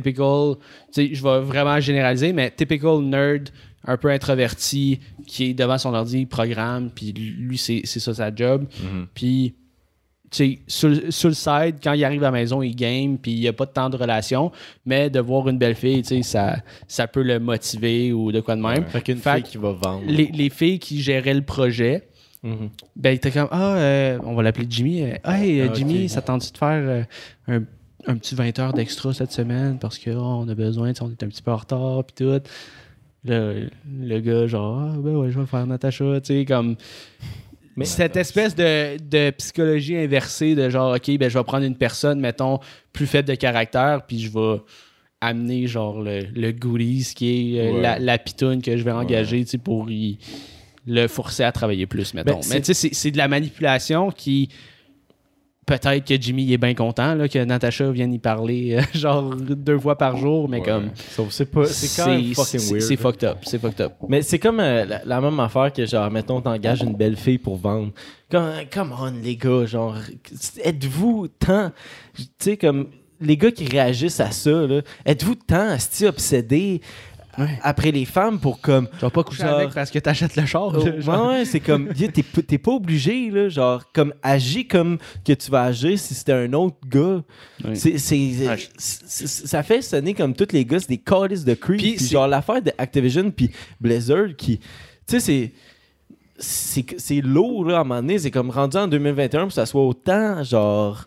[0.00, 0.54] typical
[0.92, 3.50] tu sais je vais vraiment généraliser mais typical nerd
[3.86, 8.34] un peu introverti qui est devant son ordi il programme puis lui c'est ça sa
[8.34, 8.66] job
[9.14, 9.54] puis
[10.30, 13.18] tu sais sur, le- sur le side quand il arrive à la maison il game
[13.18, 14.50] puis il n'y a pas de temps de relation
[14.86, 16.56] mais de voir une belle fille tu sais ça
[16.88, 20.02] ça peut le motiver ou de quoi de même Fait qu'une fille qui va vendre.
[20.06, 22.08] les, les filles qui géraient le projet
[22.46, 22.68] Mhm.
[22.94, 25.00] ben, il était comme, ah, euh, on va l'appeler Jimmy.
[25.02, 25.74] Euh, hey, euh, Ah, ok.
[25.76, 27.02] Jimmy, ça tente de faire euh,
[27.48, 27.62] un,
[28.06, 31.28] un petit 20 heures d'extra cette semaine parce que oh, a besoin, on est un
[31.28, 32.40] petit peu en retard, puis tout.
[33.26, 36.76] Le, le gars, genre, ah, ben ouais, je vais faire Natacha, tu sais, comme.
[37.76, 41.76] Mais- cette espèce de, de psychologie inversée de genre, OK, ben, je vais prendre une
[41.76, 42.58] personne, mettons,
[42.92, 44.60] plus faible de caractère, puis je vais
[45.20, 47.80] amener, genre, le, le goodies qui est euh, Ouais.
[47.80, 50.18] la, la pitoune que je vais engager, tu sais, pour y-
[50.86, 52.40] le forcer à travailler plus, mettons.
[52.40, 54.50] Ben, Mais tu sais, c'est de la manipulation qui.
[55.66, 59.78] Peut-être que Jimmy est bien content là, que Natacha vienne y parler, euh, genre deux
[59.78, 60.64] fois par jour, mais Ouais.
[60.64, 60.90] comme.
[61.30, 61.64] C'est pas.
[61.66, 62.82] C'est quand même fucking weird.
[62.82, 63.38] C'est fucked up.
[63.44, 63.92] C'est fucked up.
[64.08, 67.38] Mais c'est comme euh, la, la même affaire que, genre, mettons, t'engages une belle fille
[67.38, 67.92] pour vendre.
[68.30, 69.96] Comme, come on, les gars, genre,
[70.62, 71.72] êtes-vous tant.
[72.16, 72.88] Tu sais, comme,
[73.20, 74.50] les gars qui réagissent à ça,
[75.06, 76.80] êtes-vous tant asti obsédés
[77.62, 78.88] après les femmes pour, comme.
[78.88, 80.72] Tu vas pas coucher Genre- avec parce que t'achètes le char.
[80.76, 81.28] Oh, genre.
[81.30, 85.64] ouais, ouais, c'est comme, t'es pas obligé, là, genre, comme, agis comme que tu vas
[85.64, 87.22] agir si c'était un autre gars.
[87.74, 91.96] C'est, c'est- ça fait sonner comme tous les gars, c'est des callis de creep.
[91.96, 94.64] Puis genre, l'affaire de Activision puis Blizzard qui, tu
[95.06, 95.52] sais, c'est.
[96.36, 98.18] C'est, c'est lourd, là, à un moment donné.
[98.18, 101.04] C'est comme rendu en 2021 puis ça soit autant, genre,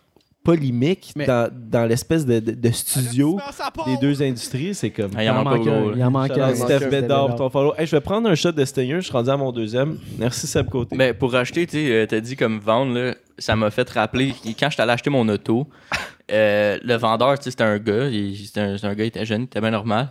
[0.47, 3.37] polémique Mais- dans, dans l'espèce de, de- de studio
[3.85, 4.73] des deux industries.
[4.73, 5.11] C'est comme.
[5.15, 6.55] Ah, il en manque Il en manque un.
[6.55, 7.73] Steph Bedard ton follow.
[7.77, 8.95] Hey, je vais prendre un shot de Stinger.
[9.01, 9.97] Je suis rendu à mon deuxième.
[10.17, 10.95] Merci, Seb Côté.
[10.95, 14.69] Mais pour acheter, tu euh, t'as dit comme vendre, là, ça m'a fait rappeler, quand
[14.69, 15.67] j'étais allé acheter mon auto,
[16.31, 19.41] euh, le vendeur, tu sais, c'était un gars, il- c'était un, gars, il était jeune,
[19.41, 20.09] il était bien normal.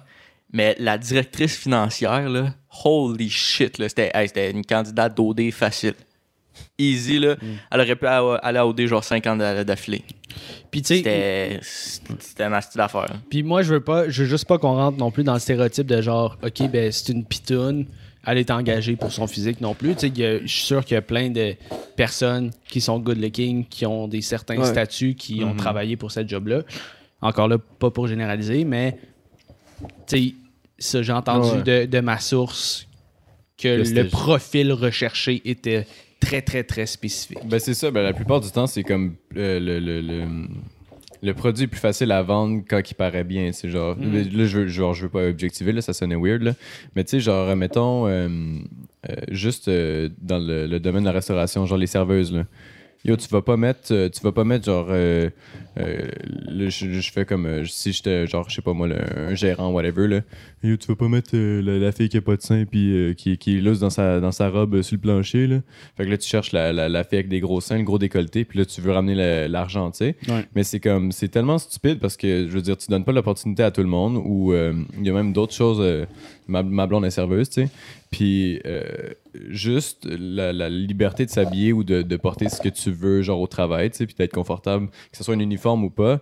[0.52, 2.50] Mais la directrice financière, là,
[2.84, 5.94] holy shit, là, c'était hey, c'était une candidate d'OD facile.
[6.78, 7.36] Easy, là.
[7.70, 10.04] Elle aurait pu aller à OD genre 5 ans d'a- d'affilée.
[10.70, 11.60] Puis tu sais, C'était
[12.20, 13.10] c'était un style d'affaire.
[13.30, 15.38] Puis moi, je veux pas, je veux juste pas qu'on rentre non plus dans le
[15.40, 17.86] stéréotype de genre, ok, ben c'est une pitoune,
[18.26, 19.94] elle est engagée pour son physique non plus.
[20.00, 21.54] Je suis sûr qu'il y a plein de
[21.96, 24.66] personnes qui sont good looking, qui ont des certains Ouais.
[24.66, 25.56] statuts, qui ont Mhm.
[25.56, 26.62] travaillé pour cette job-là.
[27.22, 28.98] Encore là, pas pour généraliser, mais
[30.06, 30.34] tu sais,
[30.78, 31.86] ça, j'ai entendu Ouais.
[31.86, 32.86] de, de ma source
[33.56, 35.86] que le profil recherché était
[36.20, 37.38] très, très, très spécifique.
[37.44, 40.26] Ben c'est ça, ben la plupart du temps, c'est comme euh, le, le, le,
[41.22, 43.52] le produit est plus facile à vendre quand il paraît bien.
[43.52, 44.36] C'est genre, Mm.
[44.36, 46.54] là, je genre, je veux pas objectiver, là, ça sonnait weird, là.
[46.94, 48.28] mais tu sais, genre, mettons, euh,
[49.08, 52.44] euh, juste dans le, le domaine de la restauration, genre les serveuses, là.
[53.04, 55.30] Yo, tu vas pas mettre, tu vas pas mettre genre, euh,
[55.78, 56.08] euh,
[56.48, 58.96] je, je fais comme euh, si j'étais genre, je sais pas moi, le-
[59.28, 60.20] un gérant, whatever là.
[60.74, 63.14] Tu vas pas mettre euh, la, la fille qui a pas de sein puis euh,
[63.14, 65.60] qui, qui est loose dans sa, dans sa robe euh, sur le plancher là.
[65.96, 67.98] Fait que là, tu cherches la, la, la fille avec des gros seins, le gros
[67.98, 69.14] décolleté, puis là, tu veux ramener
[69.48, 70.16] l'argent, tu sais.
[70.28, 70.44] Ouais.
[70.54, 73.62] Mais c'est comme, c'est tellement stupide parce que, je veux dire, tu donnes pas l'opportunité
[73.62, 75.82] à tout le monde ou il y a même d'autres choses.
[76.48, 77.70] ma, ma blonde est serveuse, tu sais.
[78.10, 78.60] Puis
[79.48, 83.40] juste la, la liberté de s'habiller ou de, de porter ce que tu veux, genre
[83.40, 86.20] au travail, tu sais, puis d'être confortable, que ce soit un uniforme ou pas.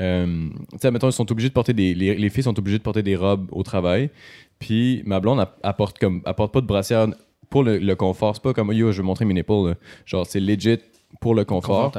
[0.00, 1.94] Euh, tu sais, mettons, ils sont obligés de porter des.
[1.94, 4.10] Les, les filles sont obligées de porter des robes au travail.
[4.58, 7.08] Puis ma blonde app- apporte comme apporte pas de brassière
[7.50, 8.34] pour le, le confort.
[8.34, 9.52] C'est pas comme yo, je veux montrer mes nipples.
[9.68, 9.74] là.
[10.06, 10.78] Genre, c'est legit
[11.20, 11.90] pour le confort.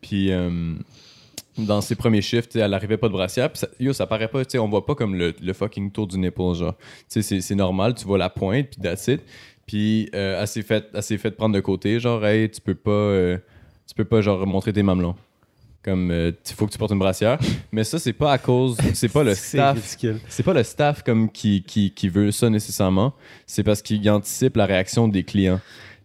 [0.00, 0.74] Puis euh,
[1.58, 3.50] dans ses premiers shifts, elle arrivait pas de brassière.
[3.50, 5.90] Puis ça, yo, ça paraît pas, tu sais, on voit pas comme le, le fucking
[5.90, 6.76] tour du nipple, genre.
[7.10, 9.20] Tu sais, c'est- normal, tu vois la pointe, puis that's it.
[9.66, 12.74] Puis euh, elle s'est fait, elle s'est fait prendre de côté, genre, hey, tu peux
[12.76, 13.38] pas, euh,
[13.88, 15.16] tu peux pas, genre, montrer tes mamelons.
[15.82, 17.38] Comme, il faut que tu portes une brassière.
[17.72, 19.96] Mais ça, c'est pas à cause, c'est pas le staff
[20.28, 23.14] c'est pas le staff comme qui, qui, qui veut ça nécessairement,
[23.46, 25.60] c'est parce qu'il anticipe la réaction des clients.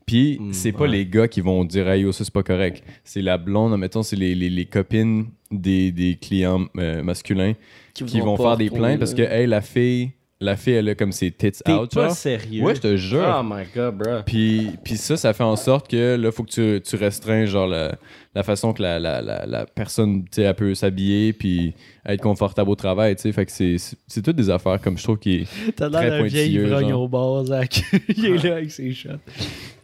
[0.06, 0.90] Puis Mm, c'est pas ouais.
[0.90, 2.84] les gars qui vont dire hey yo ça c'est pas correct.
[3.04, 7.54] C'est la blonde, mettons c'est les, les, les copines des, des clients euh, masculins
[7.94, 10.95] qui vont pas faire des plaintes parce que hey la fille la fille elle a
[10.95, 11.93] comme ses tits T'es out.
[11.93, 12.12] pas genre.
[12.12, 12.63] sérieux.
[12.63, 13.26] Ouais je te jure.
[13.39, 14.21] Oh my god, bro.
[14.26, 17.67] Puis, puis ça, ça fait en sorte que là, faut que tu, tu restreins genre
[17.67, 17.95] la,
[18.34, 21.74] la façon que la, la, la, la personne, tu sais, elle peut s'habiller puis
[22.06, 23.32] être confortable au travail, tu sais.
[23.32, 26.10] Fait que c'est, c'est, c'est toutes des affaires comme je trouve qui est T'as Très
[26.10, 27.02] l'air d'un vieil pointilleux, ivrogne genre.
[27.04, 27.82] au bar, Zach.
[28.17, 29.10] Il est là avec ses shots.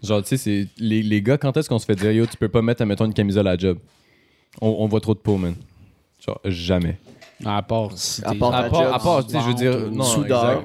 [0.03, 2.35] Genre, tu sais, c'est les, les gars, quand est-ce qu'on se fait dire, yo, tu
[2.35, 3.77] peux pas mettre, admettons, une camisole à la job?
[4.59, 5.55] On, on voit trop de peau, man.
[6.25, 6.97] Genre, jamais.
[7.45, 9.91] À part si À part À part, job, à part, tu sais, je veux dire,
[9.91, 10.63] non, soudeur.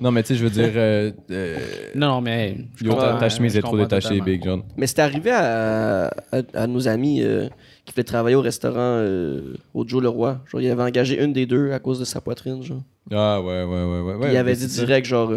[0.00, 1.58] Non, mais tu sais, je veux dire, euh, euh,
[1.94, 2.56] Non, non, mais.
[2.76, 4.60] je yo, ta, chemise est trop détachée, big, genre.
[4.76, 7.48] Mais c'est arrivé à, à, à nos amis euh,
[7.84, 10.40] qui voulaient travailler au restaurant euh, au Joe Leroy.
[10.46, 12.82] Genre, il avait engagé une des deux à cause de sa poitrine, genre.
[13.12, 14.12] Ah, ouais, ouais, ouais, ouais.
[14.14, 15.32] Puis ouais il avait dit direct, genre,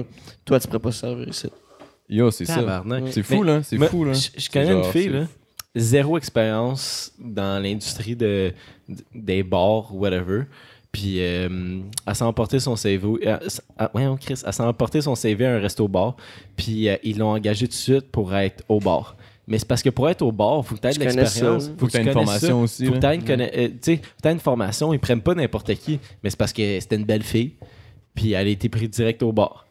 [0.45, 1.47] toi, tu pourrais pas servir ici.
[2.09, 2.83] Yo, c'est ça.
[3.11, 3.61] C'est fou, là.
[3.63, 4.13] C'est fou, là.
[4.13, 5.27] Je, connais une fille, là,
[5.75, 8.53] zéro expérience dans l'industrie de,
[9.13, 10.43] des bars ou whatever.
[10.91, 13.07] Puis euh, elle s'est emporté son CV.
[13.27, 13.37] euh,
[13.77, 16.15] ah, ouais, Chris, elle s'est emporté son CV à un resto-bar.
[16.55, 19.15] Puis euh, ils l'ont engagé tout de suite pour être au bar.
[19.47, 21.65] Mais c'est parce que pour être au bar, il faut que tu aies de l'expérience.
[21.65, 21.71] ça.
[21.77, 22.55] Faut que tu une connaisses formation ça.
[22.63, 24.93] aussi, Faut que une, euh, tu t'aies une formation.
[24.93, 25.99] Ils prennent pas n'importe qui.
[26.23, 27.53] Mais c'est parce que c'était une belle fille.
[28.15, 29.67] Puis elle a été prise direct au bar.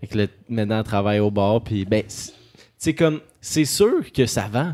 [0.00, 1.60] Fait que là, maintenant, elle travaille au bar.
[1.62, 2.32] Puis, ben, c'est-
[2.78, 4.72] c'est comme, c'est sûr que ça vend.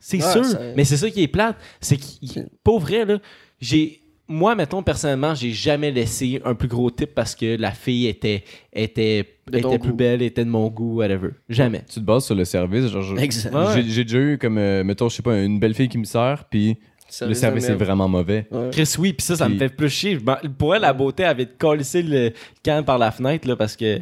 [0.00, 0.44] C'est Ouais, sûr.
[0.44, 1.56] ça- Mais c'est ça qui est plate.
[1.80, 3.18] C'est qu'il, pas vrai, là,
[3.60, 8.06] j'ai, moi, mettons, personnellement, j'ai jamais laissé un plus gros type parce que la fille
[8.06, 9.96] était, était, était plus goût.
[9.96, 11.30] belle, était de mon goût, whatever.
[11.48, 11.82] Jamais.
[11.88, 12.86] Tu te bases sur le service.
[12.86, 13.54] Genre, je- Exact.
[13.74, 16.04] J'ai j'ai déjà eu comme, euh, mettons, je sais pas, une belle fille qui me
[16.04, 16.78] sert, puis
[17.22, 18.46] le service est vraiment mauvais.
[18.52, 18.70] Ouais.
[18.72, 20.18] Chris, oui, puis ça, ça me fait plus chier.
[20.24, 22.30] M'en- Pour elle, la beauté avait collé le
[22.64, 23.98] camp par la fenêtre, là, parce que.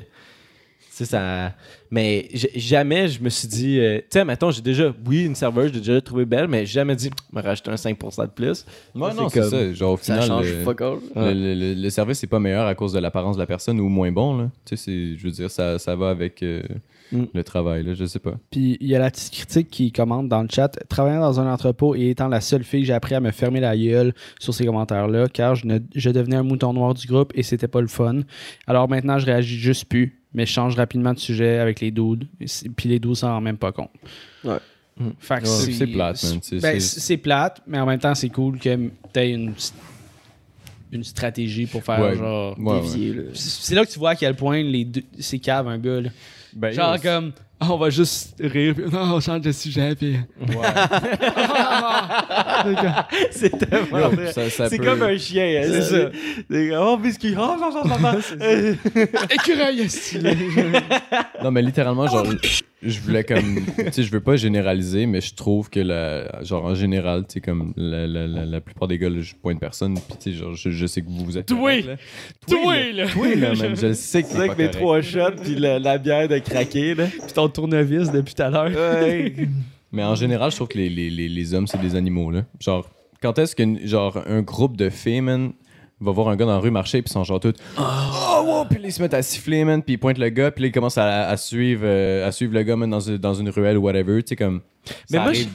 [0.99, 1.53] Sais, ça.
[1.93, 3.79] Mais jamais je me suis dit.
[3.79, 4.93] euh, tu sais, mettons, j'ai déjà.
[5.07, 7.09] Oui, une serveuse, j'ai déjà trouvé belle, mais j'ai jamais dit.
[7.33, 8.65] me racheter un 5% de plus.
[8.97, 9.73] Ouais, Ça, non, c'est c'est ça.
[9.75, 10.97] Genre, au Ça final, change le, fuck all.
[11.15, 13.79] le, le- le- le service n'est pas meilleur à cause de l'apparence de la personne
[13.79, 14.51] ou moins bon, là.
[14.65, 16.63] Tu sais, c'est- je veux dire, ça, ça va avec euh,
[17.13, 17.25] Mm.
[17.33, 18.35] le travail, là, je sais pas.
[18.51, 20.69] Puis il y a la petite critique qui commente dans le chat.
[20.91, 23.75] Travaillant dans un entrepôt et étant la seule fille, j'ai appris à me fermer la
[23.77, 27.43] gueule sur ces commentaires-là car je, ne- je devenais un mouton noir du groupe et
[27.43, 28.21] c'était pas le fun.
[28.67, 31.91] Alors maintenant, je réagis juste plus, mais je change rapidement de sujet avec les
[32.47, 33.91] c'est- Puis les dudes s'en rendent même pas compte.
[34.45, 34.59] Ouais.
[35.21, 36.39] Fait que C'est- c'est plate, man.
[36.43, 38.77] C'est- ben, c'est- plate, mais en même temps, c'est cool que
[39.13, 39.55] tu aies une,
[40.91, 42.17] une stratégie pour faire Ouais.
[42.17, 42.59] genre.
[42.59, 43.25] Ouais, ouais.
[43.35, 46.01] C'est là que tu vois à quel point les deux, c'est cave un gars.
[46.01, 46.11] Là.
[46.55, 50.17] Ben, Genre comme, on va juste rire, puis non, on change de sujet, puis.
[53.31, 55.63] c'est tellement C'est peut- comme un chien.
[55.63, 56.11] hein, C'est ça.
[56.51, 57.35] C'est comme, oh, biscuit.
[57.37, 58.19] Oh, non, non, non,
[59.31, 59.89] Écureuil.
[61.43, 62.27] Non, mais littéralement, genre,
[62.83, 63.65] je voulais comme.
[63.77, 67.35] Tu sais, je veux pas généraliser, mais je trouve que, la, genre, en général, tu
[67.35, 70.33] sais, comme la, la, la, la plupart des gars, là, je pointe personne, puis tu
[70.33, 71.47] sais, genre, je, je sais que vous, vous êtes.
[71.47, 71.81] Toi!
[71.81, 71.97] là.
[72.47, 72.93] Toi, là.
[72.93, 73.07] là!
[73.09, 75.99] Toi, là, man, je sais que C'est vrai que mes trois shots, puis la, la
[75.99, 77.07] bière de craquer, là.
[77.07, 78.71] Puis ton tournevis depuis tout à l'heure.
[79.03, 79.35] Ouais.
[79.93, 82.45] Mais en général, je trouve que les, les, les, les hommes, c'est des animaux, là.
[82.61, 82.89] Genre,
[83.23, 85.53] quand est-ce que, genre, un groupe de filles, man,
[86.01, 87.55] va voir un gars dans la rue marcher, puis ils sont genre tous.
[87.79, 88.65] Oh, wow!
[88.67, 90.69] Puis là, ils se mettent à siffler, man, puis ils pointent le gars, puis là,
[90.69, 93.49] ils commencent à, à suivre, euh, à suivre le gars, man, dans, une- dans une
[93.51, 94.23] ruelle ou whatever.
[94.23, 94.61] Tu sais, comme.
[95.11, 95.49] Mais moi, arrive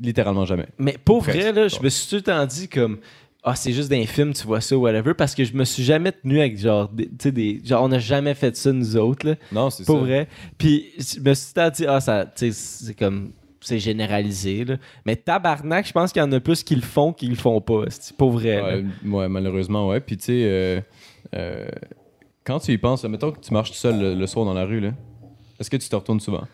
[0.00, 0.66] littéralement jamais.
[0.78, 1.38] Mais pour Presque.
[1.38, 2.98] vrai, là, je me suis tout le temps dit comme
[3.46, 5.84] ah c'est juste dans les films tu vois ça whatever parce que je me suis
[5.84, 9.26] jamais tenu avec genre tu sais, des genre on n'a jamais fait ça nous autres
[9.28, 9.92] là Non, c'est ça.
[9.92, 12.52] pour vrai puis je me suis tout le temps dit ah ça tu sais
[12.86, 13.32] c'est comme
[13.64, 17.12] c'est généralisé là mais tabarnak je pense qu'il y en a plus qui le font
[17.12, 18.84] qui le font pas c'est pour vrai.
[19.04, 20.00] Ouais, malheureusement, ouais.
[20.00, 20.80] Puis tu sais, euh,
[21.34, 21.66] euh,
[22.44, 24.64] quand tu y penses, mettons que tu marches tout seul le, le soir dans la
[24.64, 24.90] rue, là,
[25.58, 26.44] est-ce que tu te retournes souvent?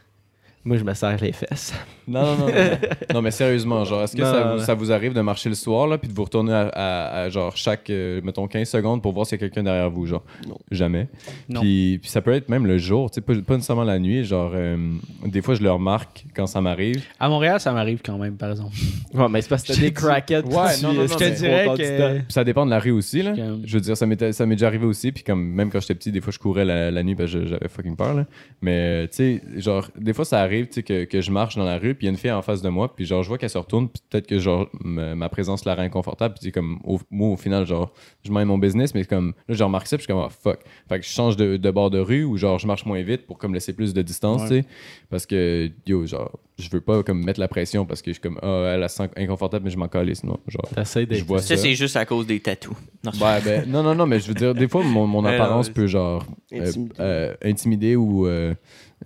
[0.65, 1.73] Moi je me serre les fesses
[2.07, 2.47] Non, non, non.
[2.47, 2.53] non,
[3.15, 3.23] non.
[3.23, 4.65] Mais sérieusement, genre, est-ce que Non, ça, non, vous, non.
[4.65, 7.29] ça vous arrive de marcher le soir, là, puis de vous retourner à, à- à,
[7.31, 10.23] genre, chaque, euh, mettons, 15 secondes pour voir s'il y a quelqu'un derrière vous, genre?
[10.47, 10.59] Non.
[10.71, 11.09] Jamais.
[11.49, 11.61] Non.
[11.61, 14.25] Puis, puis ça peut être même le jour, tu sais, pas, pas nécessairement la nuit,
[14.25, 14.77] genre, euh,
[15.25, 17.03] des fois, je le remarque quand ça m'arrive.
[17.19, 18.75] À Montréal, ça m'arrive quand même, par exemple.
[19.15, 21.37] ouais mais c'est parce que t'as des te crackheads Ouais, qui non, non, Je te
[21.37, 22.19] dirais que.
[22.19, 23.33] Puis ça dépend de la rue aussi, là.
[23.37, 25.81] Comme- Je veux dire, ça m'était- ça m'est déjà arrivé aussi, puis comme, même quand
[25.81, 28.27] j'étais petit, des fois, je courais la, la nuit parce que j'avais fucking peur, là.
[28.63, 31.65] Mais, tu sais, genre, des fois, ça arrive, tu sais, que, que je marche dans
[31.65, 33.29] la rue, puis il y a une fille en face de moi, puis genre, je
[33.29, 36.53] vois qu'elle se retourne, puis peut-être que, genre, ma présence la rend inconfortable, puis c'est
[36.53, 37.93] comme, au- moi, au final, genre,
[38.25, 40.29] je mène mon business, mais comme, là, je remarque ça, puis je suis comme, ah,
[40.31, 40.61] fuck.
[40.89, 43.27] Fait que je change de, de bord de rue, ou genre, je marche moins vite
[43.27, 44.49] pour, comme, laisser plus de distance, Ouais.
[44.49, 44.65] tu sais.
[45.09, 48.21] Parce que, yo, genre, je veux pas, comme, mettre la pression, parce que je suis
[48.23, 50.39] comme, ah, elle, elle se sent inconfortable, mais je m'en calisse, non.
[50.47, 51.63] Genre, je vois Ça, ça.
[51.63, 52.77] c'est juste à cause des tatous.
[53.05, 55.69] Non, Ouais, ben, non, non, non, mais je veux dire, des fois, mon, mon apparence
[55.69, 56.95] non, peut, genre, euh, Intimider.
[57.01, 58.55] euh, intimider ou euh,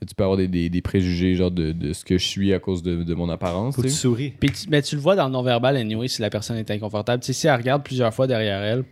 [0.07, 2.59] tu peux avoir des, des, des préjugés, genre, de, de ce que je suis à
[2.59, 3.77] cause de, de mon apparence.
[3.77, 6.21] faut que tu souris Puis tu- mais tu le vois dans le non-verbal, anyway, si
[6.23, 7.23] la personne est inconfortable.
[7.23, 8.85] Tu sais, si elle regarde plusieurs fois derrière elle,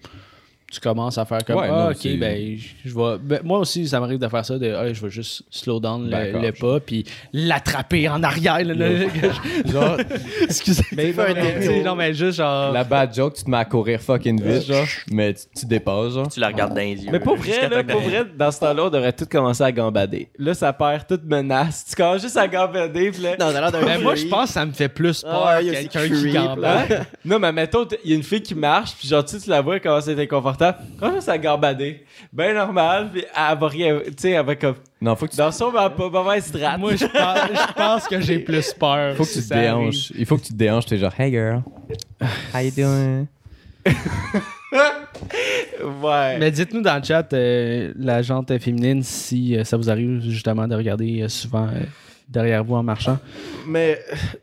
[0.73, 3.19] tu commences à faire comme Ouais, Ah, non, ok, c'est- ben, je je vais.
[3.21, 6.09] ben, moi aussi, ça m'arrive de faire ça, de Ah, je vais juste slow down
[6.11, 8.65] le, pas, puis l'attraper en arrière.
[8.65, 8.89] là, là,
[9.73, 9.97] Genre,
[10.43, 10.83] Excusez.
[10.93, 12.73] Mais- non, mais- non, mais juste genre.
[12.73, 16.15] la bad joke, tu te mets à courir fucking vite, genre, mais tu, tu dépasses,
[16.15, 16.29] genre.
[16.29, 17.11] Tu la regardes dans les yeux.
[17.13, 20.29] Mais pour vrai, là, pour vrai, dans ce temps-là, on devrait tout commencer à gambader.
[20.39, 21.85] Là, ça perd toute menace.
[21.89, 23.37] Tu commences juste à gambader, puis là...
[23.39, 25.69] Non, l'air d'un Mais moi, je pense que ça me fait plus peur Ah, il
[25.69, 26.61] y a quelqu'un qui gambade.
[26.61, 26.87] là.
[27.01, 27.07] Hein?
[27.25, 29.51] Non, mais mettons, il y a une fille qui marche, puis genre, tu sais, tu
[29.51, 30.15] la vois, elle commence à
[30.99, 32.05] Comment ça gambader?
[32.33, 34.77] Ben normal, puis elle va rien, tu sais, elle va comme...
[35.01, 36.79] Non, faut que tu, Dans son pas mauvaise strate.
[36.79, 39.17] Moi, je pense, je pense que j'ai plus peur.
[39.17, 40.13] faut que tu te déhanches.
[40.17, 41.63] Il faut que tu te déhanches, t'es genre, hey girl,
[42.55, 43.27] how you doing?
[46.03, 46.39] Ouais.
[46.39, 50.67] Mais dites-nous dans le chat, euh, la jante féminine, si euh, ça vous arrive justement
[50.69, 51.85] de regarder euh, souvent euh,
[52.33, 53.19] derrière vous en marchant.
[53.67, 54.01] Mais,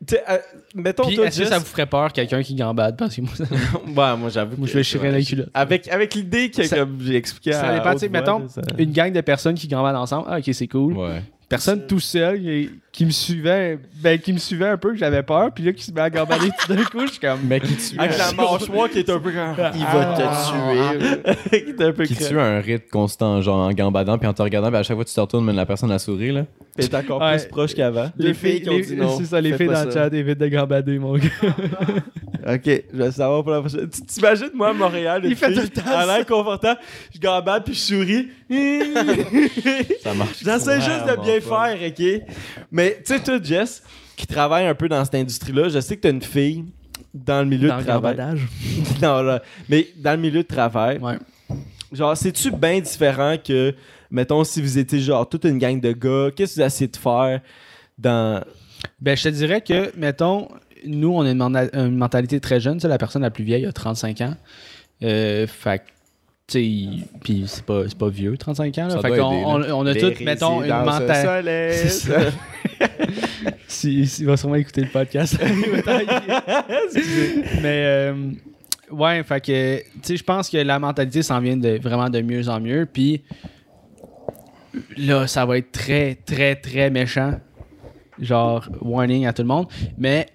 [0.08, 0.38] tu sais, euh,
[0.76, 2.96] mettons, Puis est-ce que ça vous ferait peur, quelqu'un qui gambade?
[2.98, 3.44] Parce que moi, ça,
[3.86, 5.50] Ouais, moi, j'avoue moi, je vais chirer la culotte.
[5.54, 8.48] Avec, avec l'idée que, Ça- comme j'ai expliqué ça à dépend, haute tu sais, mettons,
[8.48, 10.94] ça- Une gang de personnes qui gambadent ensemble, ah, ok, c'est cool.
[10.98, 11.22] Ouais.
[11.50, 12.40] Personne tout seul
[12.92, 15.84] qui me suivait, ben, qui me suivait un peu, que j'avais peur, puis là, qui
[15.84, 17.40] se met à gambader tout d'un coup, je suis comme.
[17.46, 19.30] Mais qui tue, Avec la mâchoire qui est un peu...
[19.32, 21.64] Il va te tuer.
[21.64, 24.34] qui est un peu qui tue à un rythme constant, genre en gambadant, puis en
[24.34, 26.32] te regardant, puis à chaque fois que tu te retournes, mais la personne a souri,
[26.32, 26.46] là.
[26.76, 27.38] Puis est encore Ouais.
[27.38, 28.10] plus proche qu'avant.
[28.18, 30.48] Les filles qui ont dit non, C'est ça, les filles dans le chat évitent de
[30.48, 31.30] gambader, mon gars.
[32.48, 33.90] Ok, je vais savoir pour la prochaine.
[33.90, 36.80] Tu t'imagines, moi, à Montréal, Il fait tout le temps à l'air confortable,
[37.14, 38.30] je gambade puis je souris.
[40.02, 40.40] Ça marche.
[40.44, 42.22] J'essaie juste de bien faire, ok?
[42.80, 43.84] Mais, tu sais, toi, Jess,
[44.16, 46.64] qui travaille un peu dans cette industrie-là, je sais que t'as une fille
[47.14, 48.18] dans le milieu Dans de le travail.
[49.02, 51.18] non, là, mais dans le milieu de travail, Ouais.
[51.92, 53.76] genre, c'est-tu bien différent que,
[54.10, 56.96] mettons, si vous étiez genre toute une gang de gars, qu'est-ce que vous essayez de
[56.96, 57.42] faire
[57.98, 58.42] dans.
[59.02, 60.48] Ben, je te dirais que, mettons,
[60.86, 62.76] nous, on a une, mentalité très jeune.
[62.78, 64.36] Tu sais, la personne la plus vieille a 35 ans.
[65.04, 65.86] Euh, fait tu
[66.52, 68.88] puis c'est pas, c'est pas vieux, 35 ans.
[68.88, 69.00] Là.
[69.02, 71.46] Fait aider, on, on a toutes, mettons, une mentalité.
[73.68, 75.38] Si, si- il va sûrement écouter le podcast.
[77.62, 78.32] Mais, euh,
[78.92, 82.22] ouais, fait que, tu sais, je pense que la mentalité s'en vient de, vraiment de
[82.22, 82.88] mieux en mieux.
[82.92, 83.22] Puis
[84.98, 87.40] là, ça va être très, très, très méchant.
[88.20, 89.68] Genre, warning à tout le monde.
[89.98, 90.26] Mais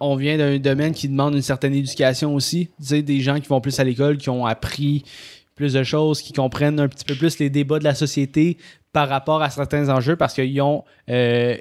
[0.00, 2.68] on vient d'un domaine qui demande une certaine éducation aussi.
[2.78, 5.04] Tu sais, des gens qui vont plus à l'école, qui ont appris
[5.54, 8.58] plus de choses, qui comprennent un petit peu plus les débats de la société
[8.92, 11.56] par rapport à certains enjeux parce qu'ils ont, euh,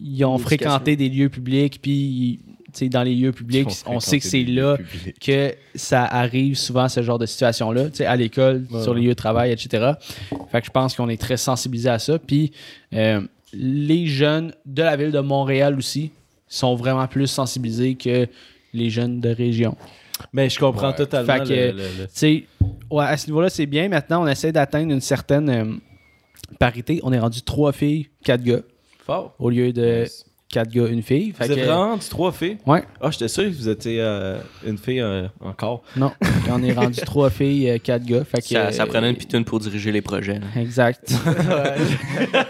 [0.00, 2.40] ils ont Une fréquenté des lieux publics, puis
[2.82, 4.76] dans les lieux publics, on sait que c'est là
[5.20, 9.52] que ça arrive souvent ce genre de situation-là, à l'école, sur les lieux de travail,
[9.52, 9.92] etc.
[10.50, 12.18] Fait que je pense qu'on est très sensibilisé à ça.
[12.18, 12.52] Puis
[12.92, 13.20] euh,
[13.52, 16.10] les jeunes de la ville de Montréal aussi
[16.48, 18.26] sont vraiment plus sensibilisés que
[18.72, 19.76] les jeunes de région.
[20.32, 20.94] Mais je comprends Ouais.
[20.96, 21.32] totalement.
[21.32, 22.44] Fait que, le- le- le- Tu sais,
[22.90, 23.88] ouais, à ce niveau-là, c'est bien.
[23.88, 25.64] Maintenant, on essaie d'atteindre une certaine euh,
[26.58, 27.00] parité.
[27.02, 28.60] On est rendu trois filles, quatre gars,
[29.06, 29.34] Fort.
[29.38, 30.04] au lieu de
[30.48, 31.32] quatre gars, une fille.
[31.32, 32.58] Fait Vous êtes que- vraiment rendu trois filles?
[32.64, 32.84] Ouais.
[33.00, 35.82] Ah, j'étais sûr que vous étiez euh, une fille euh, encore.
[35.96, 36.12] Non,
[36.48, 38.22] on est rendu trois filles, euh, quatre gars.
[38.24, 40.38] Fait que, Ça, ça prenait une pitoune pour diriger les projets.
[40.38, 40.46] là.
[40.60, 41.12] Exact.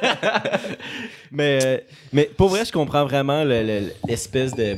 [1.33, 4.77] Mais, mais pour vrai, je comprends vraiment le- le- l'espèce de.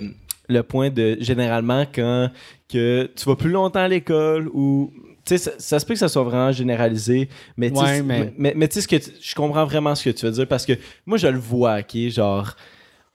[0.48, 1.16] Le point de.
[1.20, 2.30] Généralement, quand
[2.68, 4.92] que tu vas plus longtemps à l'école ou.
[5.24, 8.02] Tu sais, ça, ça se peut que ça soit vraiment généralisé, mais tu sais, Ouais,
[8.02, 10.46] mais- mais, mais tu sais, ce que je comprends vraiment ce que tu veux dire
[10.46, 12.54] parce que moi, je le vois, OK, genre,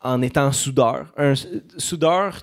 [0.02, 1.06] en étant soudeur.
[1.16, 1.36] Un
[1.78, 2.40] soudeur,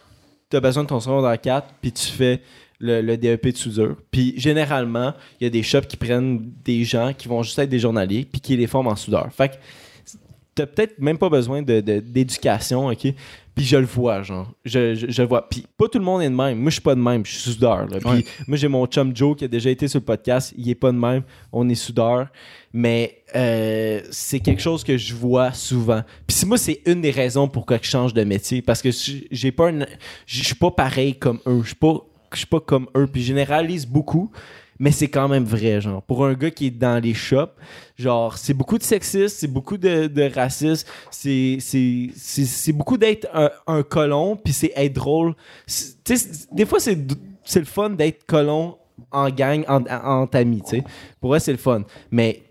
[0.51, 2.41] tu as besoin de ton secondaire 4, puis tu fais
[2.81, 3.97] le, le DEP de soudure.
[4.11, 7.69] Puis généralement, il y a des shops qui prennent des gens qui vont juste être
[7.69, 9.29] des journaliers, puis qui les forment en soudeur.
[9.33, 9.55] Fait que
[10.59, 13.07] t'as peut-être même pas besoin de- de- d'éducation, OK?
[13.55, 14.53] Puis je le vois, genre.
[14.65, 15.49] Je, je, je le vois.
[15.49, 16.59] Puis pas tout le monde est de même.
[16.59, 17.27] Moi, je suis pas de même.
[17.27, 17.87] Je suis soudeur.
[17.89, 17.99] là.
[17.99, 18.25] Puis Ouais.
[18.47, 20.55] moi, j'ai mon chum Joe qui a déjà été sur le podcast.
[20.57, 21.23] Il est pas de même.
[21.53, 22.29] On est soudeur.
[22.73, 26.03] Mais euh, c'est quelque chose que je vois souvent.
[26.27, 28.63] Puis moi, c'est une des raisons pourquoi je change de métier.
[28.63, 29.71] Parce que je- j'ai pas
[30.27, 31.61] Je suis pas pareil comme eux.
[31.63, 31.95] Je suis pas,
[32.33, 33.09] je suis pas comme eux.
[33.13, 34.31] Puis je généralise beaucoup.
[34.79, 36.03] Mais c'est quand même vrai, genre.
[36.03, 37.51] Pour un gars qui est dans les shops,
[37.97, 40.31] genre, c'est beaucoup de sexisme, c'est beaucoup de, de
[41.11, 45.35] c'est, beaucoup d'être un, un colon, puis c'est être drôle.
[46.05, 48.77] Tu sais, des fois, c'est, le fun d'être colon
[49.11, 50.85] en gang, en, en, amis, tu sais.
[51.21, 51.83] Pour vrai, c'est le fun.
[52.11, 52.43] Mais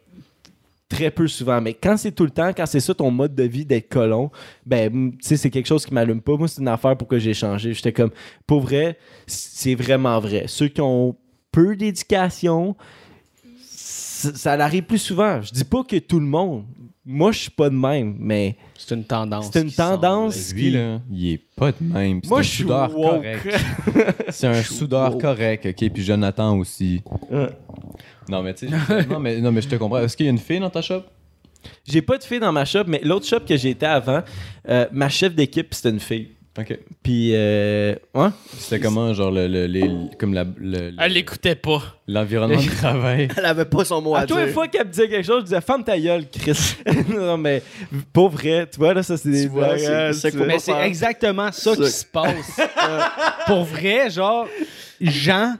[0.89, 1.61] très peu souvent.
[1.61, 4.31] Mais quand c'est tout le temps, quand c'est ça ton mode de vie d'être colon,
[4.65, 6.35] ben, tu sais, c'est quelque chose qui m'allume pas.
[6.37, 7.73] Moi, c'est une affaire pour que j'ai changé.
[7.73, 8.11] J'étais comme,
[8.45, 10.45] pour vrai, c'est vraiment vrai.
[10.47, 11.15] Ceux qui ont
[11.57, 12.75] peu d'éducation,
[13.65, 15.41] ça, ça arrive plus souvent.
[15.41, 16.65] Je dis pas que tout le monde.
[17.03, 19.49] Moi, je suis pas de même, mais C'est une tendance.
[19.51, 20.69] c'est une tendance Lui, qui...
[20.71, 22.19] là, il est pas de même.
[22.21, 23.09] C'est Moi, un je suis soudeur woke.
[23.23, 23.59] correct.
[24.29, 25.21] C'est un soudeur woke.
[25.21, 25.89] correct, OK?
[25.91, 27.01] Puis Jonathan aussi.
[28.29, 29.99] Non, mais tu sais, non, mais, non, mais je te comprends.
[29.99, 31.01] Est-ce qu'il y a une fille dans ta shop?
[31.87, 34.21] J'ai pas de fille dans ma shop, mais l'autre shop que j'étais avant,
[34.69, 36.29] euh, ma chef d'équipe, c'était une fille.
[36.59, 36.79] OK.
[37.03, 38.29] Puis, euh, ouais.
[38.57, 41.81] C'était comment, genre, le, le- les, comme la, le- le- Elle l'écoutait pas.
[42.07, 43.27] l'environnement de travail?
[43.37, 44.35] Elle avait pas son mot à, À dire.
[44.37, 46.77] toi, une fois qu'elle me disait quelque chose, je disais Ferme ta gueule, Chris.
[47.15, 47.61] non, mais
[48.11, 50.37] pour vrai, tu vois, là, ça, c'est des Tu vois, blagues, c'est- hein, c'est tu
[50.37, 50.53] quoi- vois.
[50.55, 50.81] Mais c'est faire.
[50.83, 51.83] exactement ça Ça.
[51.83, 52.59] qui se passe.
[52.59, 52.99] Euh,
[53.45, 54.47] pour vrai, genre,
[54.99, 55.55] Jean,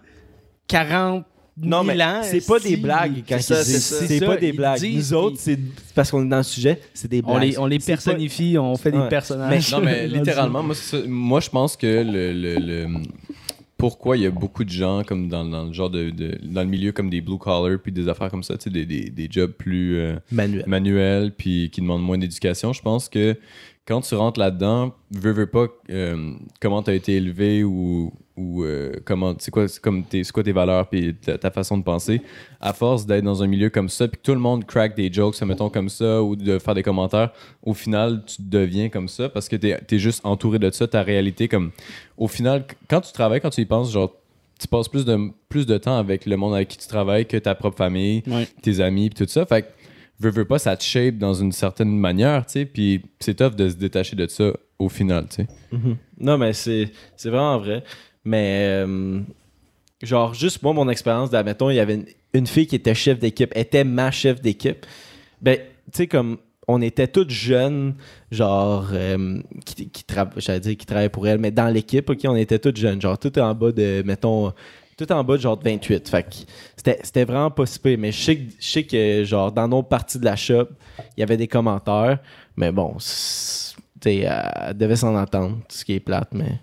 [0.67, 1.23] 40
[1.59, 2.21] Non, mais ans.
[2.23, 3.95] c'est pas des blagues quand ça, c'est ça.
[3.99, 4.83] C'est C'est pas des blagues.
[4.93, 5.57] Nous autres, c'est
[5.95, 7.35] parce qu'on est dans le sujet, c'est des blagues.
[7.35, 9.71] On les, on les C'est pas- personnifie, on fait des personnages.
[9.71, 10.63] Non, mais littéralement,
[11.07, 12.87] moi, je pense que le, le- le-
[13.77, 16.61] pourquoi il y a beaucoup de gens comme dans, dans le genre de, de- dans
[16.61, 19.09] le milieu comme des blue collar puis des affaires comme ça, tu sais, des, des,
[19.09, 20.63] des jobs plus euh, Manuel.
[20.67, 22.73] manuels puis qui demandent moins d'éducation.
[22.73, 23.35] Je pense que
[23.87, 28.63] quand tu rentres là-dedans, veux, veux pas euh, comment tu as été élevé ou, ou
[28.63, 31.83] euh, comment c'est quoi comme tes, c'est quoi tes valeurs puis ta, ta façon de
[31.83, 32.21] penser?
[32.61, 35.11] À force d'être dans un milieu comme ça puis que tout le monde crack des
[35.11, 37.31] jokes mettons comme ça ou de faire des commentaires
[37.63, 41.01] au final tu deviens comme ça parce que tu es, juste entouré de ça ta
[41.01, 41.71] réalité comme
[42.17, 44.13] au final quand tu travailles quand tu y penses genre
[44.59, 45.17] tu passes plus de
[45.49, 48.47] plus de temps avec le monde avec qui tu travailles que ta propre famille Ouais.
[48.61, 49.67] tes amis puis tout ça fait que
[50.19, 53.55] veux, veux pas, ça te shape dans une certaine manière, tu sais, puis c'est tough
[53.55, 55.47] de se détacher de ça au final, tu sais.
[55.71, 55.97] Mhm.
[56.19, 57.83] Non, mais c'est c'est vraiment vrai.
[58.27, 59.21] Mais, euh,
[60.03, 63.55] genre, juste moi, mon expérience, admettons, il y avait une, fille qui était chef d'équipe,
[63.55, 64.85] était ma chef d'équipe.
[65.41, 65.63] Ben, tu
[65.93, 66.37] sais, comme
[66.67, 67.95] on était toutes jeunes,
[68.29, 72.59] genre, euh, qui, qui, dire qui travaillaient pour elle, mais dans l'équipe, OK, on était
[72.59, 74.51] toutes jeunes, genre, tout en bas de, mettons,
[74.97, 76.09] tout en bas de genre de 28.
[76.09, 77.79] Fait c'était, vraiment pas si.
[77.97, 80.67] Mais je sais, que- je sais que, genre, dans nos parties de la shop,
[81.15, 82.19] il y avait des commentaires,
[82.57, 82.97] mais bon,
[84.01, 86.59] tu elle devait s'en entendre, ce qui est plate, mais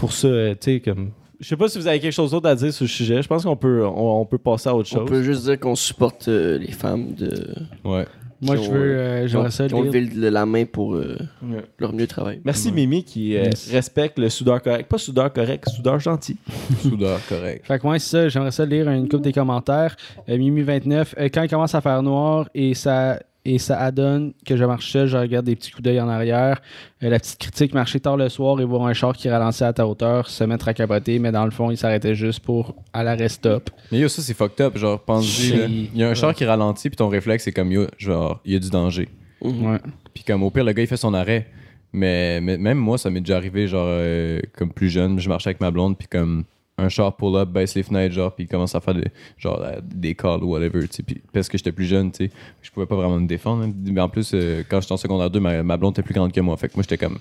[0.00, 1.10] pour ça, euh, tu sais, comme.
[1.38, 3.22] Je sais pas si vous avez quelque chose d'autre à dire sur le sujet.
[3.22, 5.08] Je pense qu'on peut, on, on peut passer à autre On chose.
[5.08, 7.54] peut juste dire qu'on supporte euh, les femmes de.
[7.84, 8.06] Ouais.
[8.42, 11.62] Moi, je veux, euh, j'aimerais ça qui ont levé le- la main pour euh, Ouais.
[11.78, 12.40] leur mieux travail.
[12.44, 13.70] Merci Mimi qui euh, Yes.
[13.70, 14.88] respecte le soudeur correct.
[14.88, 16.38] Pas soudeur correct, soudeur gentil.
[16.80, 17.66] Soudeur, correct.
[17.66, 19.94] Fait que moi, c'est ça, j'aimerais ça lire une coupe des commentaires.
[20.28, 24.56] Euh, Mimi29, euh, quand il commence à faire noir et ça, et ça adonne que
[24.56, 26.60] je marche seul, je regarde des petits coups d'œil en arrière.
[27.02, 29.72] Euh, la petite critique, marcher tard le soir et voir un char qui ralentit à
[29.72, 33.02] ta hauteur, se mettre à capoter, mais dans le fond, il s'arrêtait juste pour à
[33.02, 33.70] l'arrêt stop.
[33.90, 34.76] Mais yo, ça, c'est fucked up.
[34.76, 35.20] Genre, là.
[35.22, 38.52] Il y a un char qui ralentit, puis ton réflexe, c'est comme yo, genre, il
[38.52, 39.08] y a du danger.
[39.42, 39.70] Mhm.
[39.70, 39.78] Ouais.
[40.12, 41.46] Puis comme au pire, le gars, il fait son arrêt.
[41.92, 45.48] Mais, mais même moi, ça m'est déjà arrivé, genre, euh, comme plus jeune, je marchais
[45.48, 46.44] avec ma blonde, puis comme
[46.80, 49.04] un char pull-up, baisse les fenêtres, genre, puis il commence à faire des,
[49.38, 51.02] genre, euh, des calls ou whatever, tu sais.
[51.02, 52.30] Puis parce que j'étais plus jeune, tu sais,
[52.62, 53.64] je pouvais pas vraiment me défendre.
[53.64, 53.72] hein.
[53.84, 56.32] Mais en plus, euh, quand j'étais en secondaire 2, ma, ma blonde était plus grande
[56.32, 56.56] que moi.
[56.56, 57.18] Fait que moi, j'étais comme,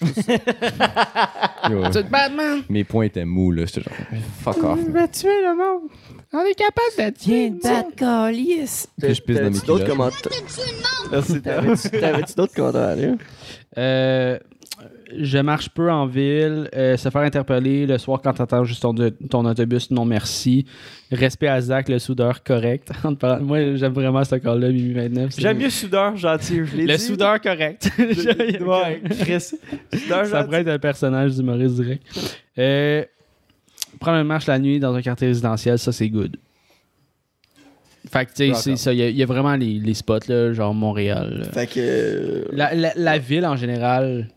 [2.10, 2.62] Batman!
[2.68, 3.64] mes points étaient mous, là.
[3.66, 3.92] J'étais genre,
[4.42, 4.78] fuck off.
[4.82, 4.92] man.
[4.92, 5.88] va tuer le monde!
[6.32, 7.60] On est capable de tuer le monde!
[9.00, 9.88] Puis je pisse dans mes T'avais-tu d'autres culottes.
[9.88, 10.32] commentaires?
[11.10, 11.40] Merci,
[11.90, 13.16] T'avais-tu d'autres commentaires à lire?
[13.76, 14.38] Euh,
[15.16, 16.68] je marche peu en ville.
[16.74, 18.94] euh, se faire interpeller le soir quand t'attends juste ton,
[19.30, 20.66] ton autobus, non merci.
[21.10, 22.90] Respect à Zach, le soudeur correct.
[23.40, 25.32] Moi, j'aime vraiment ce corps-là, Mimi 29.
[25.32, 27.02] c'est- J'aime mieux soudeur gentil, je l'ai Le dit.
[27.02, 27.90] soudeur correct.
[27.98, 29.52] Ouais, Chris.
[29.94, 32.02] Soudeur Ça pourrait être un personnage d'humoriste direct.
[32.58, 33.04] Euh,
[34.00, 36.36] prendre une marche la nuit dans un quartier résidentiel, ça, c'est good.
[38.10, 38.92] Fait que, tu sais, c'est ça.
[38.92, 41.40] Il y a- il y, a vraiment les, les spots, là, genre Montréal.
[41.40, 41.52] là.
[41.52, 41.74] Fait que.
[41.78, 44.28] euh, La, la- la ville, en général,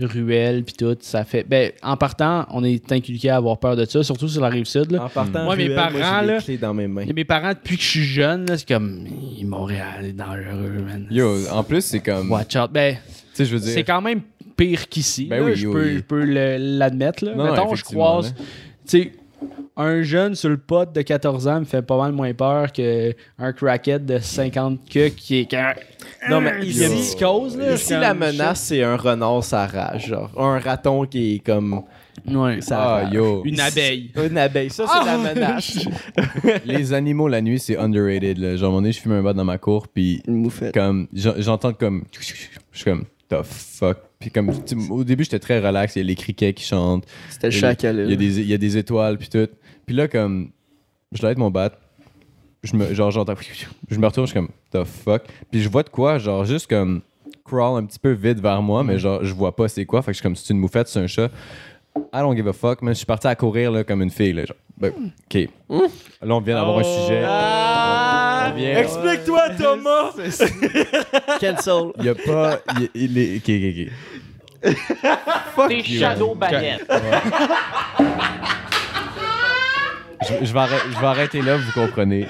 [0.00, 1.44] ruelle, puis tout, ça fait...
[1.48, 4.90] Ben, en partant, on est inculqué à avoir peur de ça, surtout sur la Rive-Sud,
[4.92, 5.04] là.
[5.04, 7.04] En partant, Moi, mes parents, là- clés dans mes mains.
[7.14, 9.06] Mes parents, depuis que je suis jeune, là, c'est comme...
[9.44, 11.06] Montréal est dangereux, man.
[11.10, 12.30] Yo, en plus, c'est comme.
[12.30, 12.70] Watch out.
[12.72, 13.00] Ben, Tu
[13.34, 13.72] sais, je veux dire.
[13.74, 14.22] c'est quand même
[14.56, 15.26] pire qu'ici.
[15.26, 15.94] Ben oui, je, oui, peux, oui.
[15.96, 17.24] je peux l'admettre.
[17.24, 17.34] là.
[17.34, 18.34] Non, Mettons, je croise.
[18.34, 19.12] Tu sais,
[19.76, 23.52] un jeune sur le pot de 14 ans me fait pas mal moins peur qu'un
[23.56, 25.48] crackhead de 50 que qui est.
[26.30, 27.74] Non, mais il y a une ici, psychose, là.
[27.74, 30.06] ici comme- la menace, c'est un renard, ça rage.
[30.08, 30.30] Genre.
[30.36, 31.82] Un raton qui est comme.
[32.26, 32.60] Ouais.
[32.60, 33.12] Ça Ah, rage.
[33.14, 33.42] yo.
[33.44, 34.12] Une abeille.
[34.30, 34.70] Une abeille.
[34.70, 35.78] Ça, c'est la menace.
[36.64, 38.38] Les animaux la nuit, c'est underrated.
[38.38, 38.56] Là.
[38.56, 40.22] Genre, à un moment donné, je fume un bat dans ma cour, puis
[40.74, 42.04] comme j'en- j'entends comme.
[42.18, 42.24] Je
[42.72, 43.98] suis comme, the fuck?
[44.20, 44.52] Puis comme,
[44.90, 45.96] au début, j'étais très relax.
[45.96, 47.04] Il y a les criquets qui chantent.
[47.30, 48.04] C'était Khalil.
[48.06, 49.48] Il y, a des, il y a des étoiles, puis tout.
[49.86, 50.50] Puis là, comme,
[51.10, 51.72] je dois être mon bat.
[52.62, 53.34] Je me, genre, j'entends.
[53.90, 55.22] Je me retourne, je suis comme, the fuck?
[55.50, 57.02] Puis je vois de quoi, genre, juste comme,
[57.44, 60.00] crawl un petit peu vite vers moi, mais genre, je vois pas c'est quoi.
[60.02, 61.28] Fait que je suis comme, c'est une moufette, c'est un chat.
[61.96, 64.32] I don't give a fuck, mais je suis parti à courir là, comme une fille.
[64.32, 64.92] Là, genre, ben,
[65.28, 65.48] ok.
[66.22, 67.22] Là, on vient d'avoir un sujet.
[67.26, 68.50] Ah!
[68.52, 70.12] On vient- Explique-toi, Thomas!
[71.40, 71.92] Cancel.
[71.98, 72.60] Il y a pas.
[72.78, 73.36] Il, il est.
[73.38, 73.88] Ok, ok,
[74.64, 75.68] ok.
[75.68, 76.86] Des shadow baguettes.
[80.28, 82.26] Je, je vais arrêter, je vais arrêter là, vous comprenez.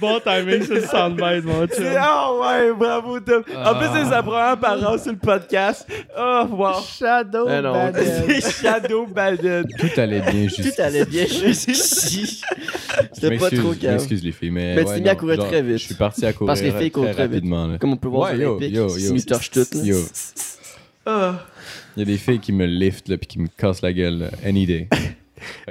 [0.00, 3.44] Bon timing, c'est le soundbite, mon C'est- Ah ouais, bravo, Tom.
[3.64, 5.86] En plus, c'est sa première parole sur le podcast.
[6.18, 6.72] Oh, wow.
[6.98, 7.62] Shadow Ah.
[7.92, 8.24] Baguette.
[8.42, 9.64] C'est Shadow Baden.
[9.78, 10.74] Tout allait bien juste.
[10.74, 12.42] Tout allait bien jusqu'ici.
[12.42, 13.92] Je C'était pas trop calme.
[13.94, 14.74] m'excuse les filles, mais.
[14.74, 15.78] Mais tu ouais, t'es mis à courir genre, très vite.
[15.78, 16.46] Je suis parti à courir.
[16.48, 17.34] Parce que les filles courent très très vite.
[17.34, 17.66] rapidement.
[17.68, 17.78] là.
[17.78, 19.12] Comme on peut voir Ouais, yo, Olympiques, yo, ils yo.
[19.12, 19.74] nous torchent toutes.
[19.74, 19.82] là.
[19.84, 19.98] Yo,
[21.06, 21.34] Ah,
[21.96, 24.18] il y a des filles qui me liftent là, puis qui me cassent la gueule
[24.18, 24.88] là, any day.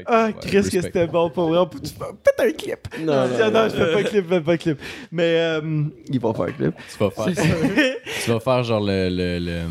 [0.06, 1.60] Ah ouais, Chris, que c'était bon pour vrai.
[1.60, 2.80] On peut- tu fais- Peut-être un clip.
[3.00, 4.80] Non, non, non, non, je fais pas un clip, je fais pas un clip.
[5.12, 6.74] Mais, euh, Ils vont faire un clip.
[6.92, 7.26] Tu vas faire.
[8.26, 9.10] tu vas faire genre le.
[9.10, 9.62] le, le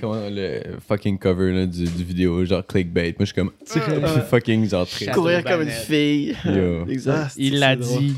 [0.00, 3.14] comment le fucking cover là, du, du vidéo, genre clickbait.
[3.18, 3.50] Moi je suis comme.
[3.66, 5.06] Je suis fucking genre très.
[5.06, 6.36] Courir comme une fille.
[6.44, 6.86] Yo.
[6.88, 7.32] Exact.
[7.36, 8.14] Il l'a dit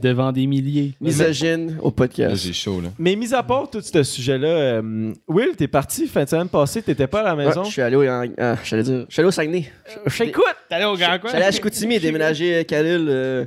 [0.00, 0.94] devant des milliers.
[1.00, 2.36] Misogyne au podcast.
[2.42, 2.88] j'ai chaud là.
[2.98, 6.82] mais mis à part tout ce sujet-là, euh, Will, t'es parti fin de semaine passée,
[6.82, 7.64] t'étais pas à la Ouais, maison?
[7.64, 9.70] je suis allé au, ah, j'allais dire, je suis allé au Saguenay.
[10.06, 10.44] J'écoute!
[10.68, 13.44] T'allais au grand Je suis allé à Chicoutimi déménager Khalil euh,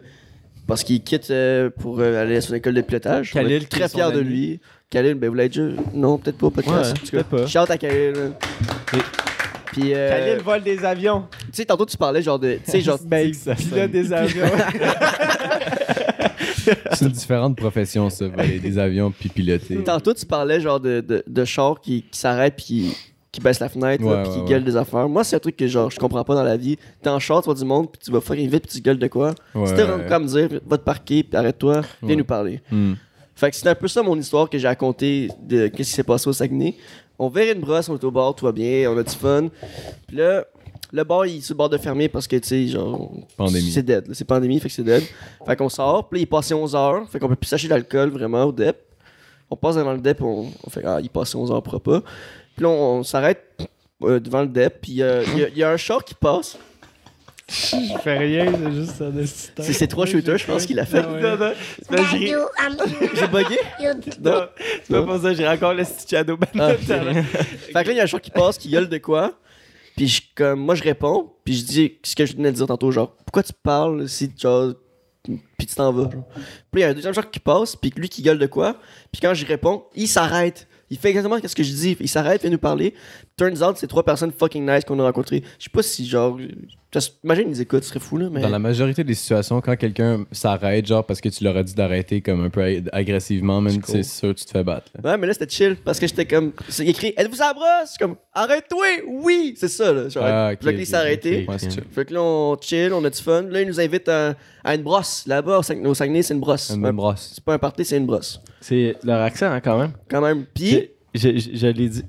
[0.68, 3.32] parce qu'il quitte euh, pour euh, aller à son école de pilotage.
[3.32, 4.60] Khalil, très fier de lui.
[4.90, 5.64] Khalil, ben vous l'avez déjà.
[5.94, 6.94] Non, peut-être pas au podcast.
[6.94, 7.48] Ouais, peut-être pas.
[7.48, 8.14] Shout à Khalil.
[9.72, 11.24] Puis, euh, Khalil vole des avions.
[11.48, 12.60] tu sais, tantôt tu parlais genre de.
[12.64, 13.00] Tu sais, genre.
[13.06, 14.46] Ben, il pilote des avions.
[16.94, 19.84] C'est une différente profession ça, voler des avions puis piloter.
[19.84, 22.94] Tantôt tu parlais genre de, de, de chars qui, qui s'arrêtent puis
[23.32, 24.50] qui, baissent la fenêtre là, puis ouais, qui ouais.
[24.50, 25.10] gueulent des affaires.
[25.10, 26.78] Moi, c'est un truc que genre je comprends pas dans la vie.
[27.02, 29.00] T'es en char, tu vois du monde puis tu vas fucking vite puis tu gueules
[29.00, 29.34] de quoi?
[29.66, 32.62] Si t'es comme dire, va te parquer puis arrête-toi, viens nous parler.
[32.72, 32.94] Hmm.
[33.36, 36.04] Fait que c'est un peu ça mon histoire que j'ai raconté de qu'est-ce qui s'est
[36.04, 36.76] passé au Saguenay.
[37.18, 39.48] On verrait une brosse, on est au bord, tout va bien, on a du fun.
[40.08, 40.46] Puis là,
[40.96, 43.12] le bar, il est sur le bord de fermer parce que, tu sais, genre.
[43.36, 43.72] Pandémie.
[43.72, 45.04] C'est dead, c'est pandémie, fait que c'est dead.
[45.46, 47.68] Fait qu'on sort, puis là, il est passé 11 heures, fait qu'on peut plus s'acheter
[47.68, 48.78] d'alcool vraiment au DEP.
[49.50, 51.80] On passe devant le DEP, on, on fait, ah, il est passé 11 heures, pas.
[51.82, 53.44] Puis là, on, on s'arrête
[54.04, 56.14] euh, devant le DEP, puis euh, il y a- il y, a un char qui
[56.14, 56.58] passe.
[57.50, 59.64] Je fais rien, c'est juste un assistant.
[59.64, 61.02] C'est ces trois shooters, je pense qu'il a fait.
[61.04, 63.58] Non, non, c'est pas- j'ai- bugué?
[64.22, 64.42] non,
[64.84, 66.70] c'est pas pour ça, j'ai encore le petit Shadow Ah.
[66.74, 69.34] Fait que là, il y a un char qui passe, qui gueule de quoi.
[69.96, 72.68] Puis je, comme, moi, je réponds, puis je dis ce que je venais de dire
[72.68, 74.74] tantôt, genre, pourquoi tu parles si, genre,
[75.24, 76.26] puis tu t'en vas, genre.
[76.72, 78.78] Puis il y a un deuxième char qui passe, puis lui qui gueule de quoi.
[79.12, 80.68] Puis quand j'y réponds, il s'arrête.
[80.90, 81.98] Il fait exactement ce que je dis.
[82.00, 82.94] Il s'arrête, vient nous parler.
[83.38, 85.44] Turns out, c'est trois personnes fucking nice qu'on a rencontrées.
[85.58, 86.38] Je sais pas si, genre,
[87.24, 88.42] imagine, ils écoutent, ce serait fou, là, mais.
[88.42, 91.74] Dans la majorité des situations, quand quelqu'un s'arrête, genre parce que tu leur as dit
[91.74, 93.96] d'arrêter comme un peu ag- agressivement, même cool.
[93.96, 94.92] c'est sûr tu te fais battre.
[95.02, 95.12] là.
[95.12, 96.52] Ouais, mais là, c'était chill, parce que j'étais comme.
[96.70, 97.98] C'est écrit, êtes-vous à la brosse?
[98.00, 98.86] Comme, arrête-toi!
[99.08, 99.56] Oui!
[99.58, 100.10] C'est ça, là.
[100.10, 101.44] Genre, Ah, ok, Puis là, il ok, s'est arrêté.
[101.44, 101.50] ok.
[101.54, 101.84] Ouais, c'est chill.
[101.92, 103.42] Fait que là, on chill, on a du fun.
[103.50, 105.24] Là, il nous invite à, à une brosse.
[105.26, 106.70] Là-bas, au Saguenay, c'est une brosse.
[106.70, 107.32] Une C'est même pas- brosse.
[107.34, 108.40] C'est pas un party, c'est une brosse.
[108.62, 109.92] C'est leur accent, hein, quand même.
[110.08, 110.46] Quand même.
[110.54, 110.90] Puis,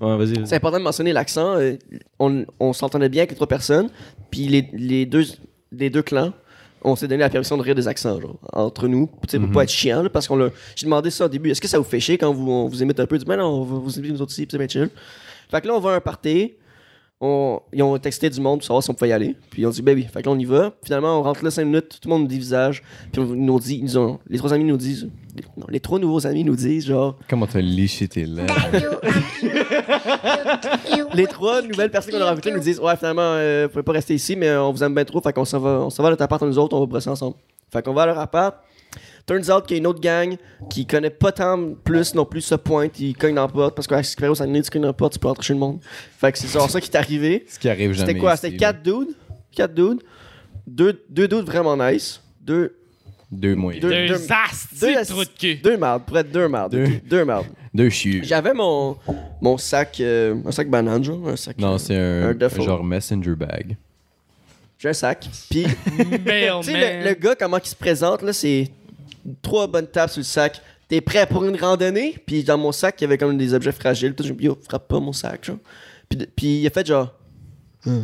[0.01, 0.35] Ouais, vas-y.
[0.35, 0.47] vas-y.
[0.47, 1.57] C'est important de mentionner l'accent.
[1.57, 1.77] euh,
[2.19, 3.89] on on s'entendait bien avec les trois personnes.
[4.31, 5.25] Puis les, les, deux,
[5.73, 6.33] les deux clans,
[6.83, 9.09] on s'est donné la permission de rire des accents, genre, entre nous.
[9.23, 10.51] Tu sais, pour pas être chiant, là, parce qu'on l'a.
[10.77, 11.51] J'ai demandé ça au début.
[11.51, 13.19] Est-ce que ça vous fait chier quand vous, on vous imite un peu?
[13.19, 14.91] Du ben non, on va vous imiter nous autres aussi, puis c'est bien chill.
[15.51, 16.55] Fait que là, on va à un party.
[17.27, 19.35] On, ils ont texté du monde pour savoir si on pouvait y aller.
[19.49, 20.03] Puis on dit, ben oui.
[20.13, 20.73] Fait que là, on y va.
[20.85, 21.99] Finalement, on rentre là 5 minutes.
[22.03, 22.83] Tout le monde nous dit visage.
[23.13, 25.09] Puis on nous dit, ils nous ont, les trois amis nous disent,
[25.57, 28.55] non, les trois nouveaux amis nous disent, genre, Comment t'as liché tes lèvres?
[31.15, 33.93] les trois nouvelles personnes qu'on a rencontrées nous disent Ouais, finalement, euh, vous pouvez pas
[33.93, 36.09] rester ici, mais on vous aime bien trop, fait qu'on s'en va, on s'en va
[36.09, 37.37] à notre appart nous autres, on va brosser ensemble.
[37.73, 38.57] Fait qu'on va à leur appart.
[39.27, 40.37] Turns out qu'il y a une autre gang
[40.69, 43.87] qui connaît pas tant plus non plus ce point, ils cognent dans la porte parce
[43.87, 45.79] qu'à Square ça tu cognes dans la porte, tu peux rentrer chez le monde.
[46.19, 47.45] Fait que c'est genre ça qui est arrivé.
[47.49, 48.09] Ce qui arrive jamais.
[48.09, 48.73] C'était quoi C'était là.
[48.73, 49.15] 4 dudes
[49.53, 50.03] 4 dudes.
[50.67, 52.21] Deux, deux dudes vraiment nice.
[52.43, 52.75] Deux,
[53.31, 53.83] Deux moyens.
[53.83, 54.15] Deux- Deux, deux-
[54.95, 55.55] de trous de cul.
[55.57, 56.73] deux mardes, pour être deux mardes.
[56.73, 56.87] Deux.
[57.09, 57.47] Deux mardes.
[57.73, 58.21] Deux chieux.
[58.23, 58.97] J'avais mon,
[59.41, 61.29] mon sac, euh, un sac banane, genre.
[61.29, 63.77] Un sac, Non, c'est un, un genre messenger bag.
[64.79, 65.29] J'ai un sac.
[65.51, 65.65] Puis.
[65.97, 68.71] Tu sais, le, le gars, comment il se présente, là, c'est
[69.43, 70.61] trois bonnes tapes sur le sac.
[70.89, 72.17] T'es prêt pour une randonnée?
[72.27, 74.15] Puis dans mon sac, il y avait comme des objets fragiles.
[74.15, 75.57] Tout, je me dis, yo, frappe pas mon sac, genre.
[76.09, 77.13] Puis, de- puis il a fait genre.
[77.87, 78.01] Euh.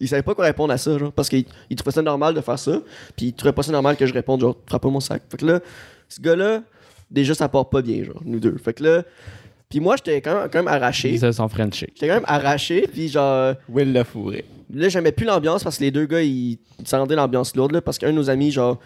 [0.00, 2.40] Il savait pas quoi répondre à ça, genre, parce qu'il il trouvait ça normal de
[2.40, 2.80] faire ça.
[3.16, 5.22] Puis il trouvait pas ça normal que je réponde, genre, frappe pas mon sac.
[5.30, 5.60] Fait que là,
[6.08, 6.62] ce gars-là,
[7.10, 8.56] déjà, ça part pas bien, genre, nous deux.
[8.58, 9.02] Fait que là.
[9.70, 11.12] Puis moi, j'étais quand même, quand même arraché.
[11.12, 11.90] Ils se sont Frenchés.
[11.94, 13.54] J'étais quand même arraché, puis genre.
[13.68, 14.44] Will l'a fourré.
[14.74, 17.72] Là, j'aimais plus l'ambiance parce que les deux gars, ils, ils s'en rendaient l'ambiance lourde,
[17.72, 18.78] là, parce qu'un de nos amis, genre,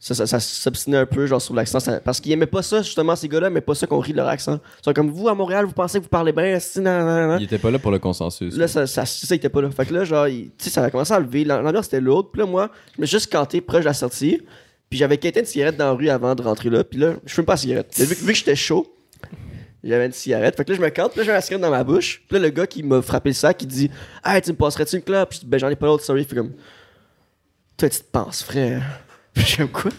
[0.00, 1.80] ça, ça, ça s'obstinait un peu, genre, sur l'accent.
[1.80, 4.18] ça- Parce qu'ils aimaient pas ça, justement, ces gars-là, mais pas ça qu'on rit de
[4.18, 4.60] leur accent.
[4.80, 7.06] Ils sont comme, vous, à Montréal, vous pensez que vous parlez bien, esti, nan, nan,
[7.06, 7.40] nan, nan.
[7.40, 8.54] Il était pas là pour le consensus.
[8.56, 9.70] Là, ça, ça, ça, il était pas là.
[9.70, 11.44] Fait que là, genre, tu sais, ça a commencé à lever.
[11.44, 12.26] L'am- L'ambiance était lourde.
[12.32, 14.42] Puis là, moi, je me suis juste canté proche de la sortie.
[14.90, 16.84] Puis j'avais quitté une cigarette dans la rue avant de rentrer là.
[16.84, 17.94] Puis là, je fume pas la cigarette.
[17.98, 18.86] Vu, que- vu que j'étais chaud,
[19.82, 20.54] j'avais une cigarette.
[20.56, 21.12] Fait que là, je me cante.
[21.12, 22.22] Puis là, j'ai la cigarette dans ma bouche.
[22.28, 23.90] Puis là, le gars qui m'a frappé le sac, il dit
[24.24, 26.22] Hey, tu me passerais-tu une clope Puis je dis Ben, j'en ai pas d'autre, sorry.
[26.22, 26.52] Il fait comme
[27.76, 28.82] Toi, tu te penses, frère.
[29.56, 29.90] Comme quoi?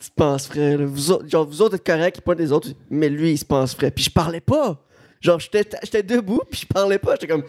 [0.00, 0.78] Tu penses, frère.
[0.78, 0.84] là?
[0.86, 2.68] Vous autres, genre, vous autres êtes corrects, pas des autres.
[2.90, 3.92] Mais lui, il se pense, frère.
[3.92, 4.80] Puis je parlais pas.
[5.20, 7.12] Genre, j'étais debout, puis je parlais pas.
[7.14, 7.44] J'étais comme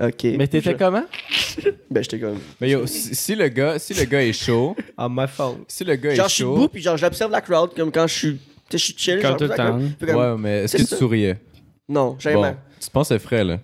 [0.00, 0.24] Ok.
[0.24, 1.04] Mais t'étais Je- comment?
[1.90, 2.38] Ben, j'étais comme.
[2.60, 5.58] Mais yo, si, si le gars, si le gars est chaud, Ah, my fault.
[5.68, 7.92] si le gars Genre, est je suis chaud, debout, puis genre, j'observe la crowd, comme
[7.92, 8.32] quand je suis.
[8.32, 8.38] Tu
[8.70, 9.20] sais, je suis chill.
[9.20, 9.78] Genre, tout le temps.
[10.00, 11.38] comme- ouais, mais est-ce que tu souriais?
[11.88, 12.34] Non, jamais.
[12.52, 13.58] Bon, tu pensais frais, là.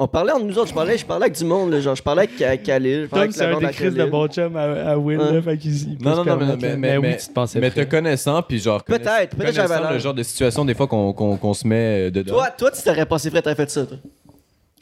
[0.00, 2.02] On parlait entre nous autres, je parlais, je parlais avec du monde, là, genre, je
[2.04, 4.04] parlais avec Ka- Khalil, je parlais Tom, avec c'est la un à des crises de
[4.04, 5.32] bon chum à, à Will, Hein?
[5.32, 7.70] là, fait qu'il il peut Non, non, non, mais, oui, mais- tu te pensais mais
[7.72, 8.84] te connaissant, puis genre.
[8.84, 12.12] Peut-être, connaiss- peut-être j'avais le genre de situation, des fois, qu'on qu'on- qu'on se met
[12.12, 12.34] dedans.
[12.34, 13.96] Toi, toi, tu t'aurais pensé frais, t'aurais fait ça, toi.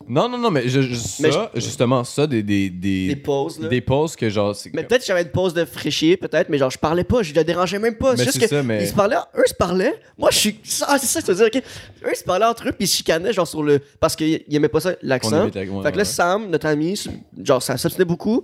[0.09, 2.43] Non, non, non, mais, je, je- Mais ça, justement, ça, des.
[2.43, 3.69] Des, des, Des pauses, là.
[3.69, 4.55] des pauses que genre.
[4.55, 7.03] c'est Mais comme- peut-être que j'avais une pause de fraîchier, peut-être, mais genre, je parlais
[7.03, 8.13] pas, je le dérangeais même pas.
[8.13, 9.99] Mais C'est juste c'est que ça, mais- ils se parlaient, eux se parlaient.
[10.19, 10.61] Moi, je suis.
[10.87, 12.09] Ah, c'est ça que je veux dire, ok.
[12.11, 13.81] Eux se parlaient entre eux, puis ils se chicanaient, genre, sur le.
[13.99, 15.43] Parce qu'ils ils aimaient pas ça, l'accent.
[15.45, 16.05] imite avec- ouais, fait que là, ouais.
[16.05, 17.03] Sam, notre ami,
[17.43, 18.43] genre, ça s'obstinait beaucoup.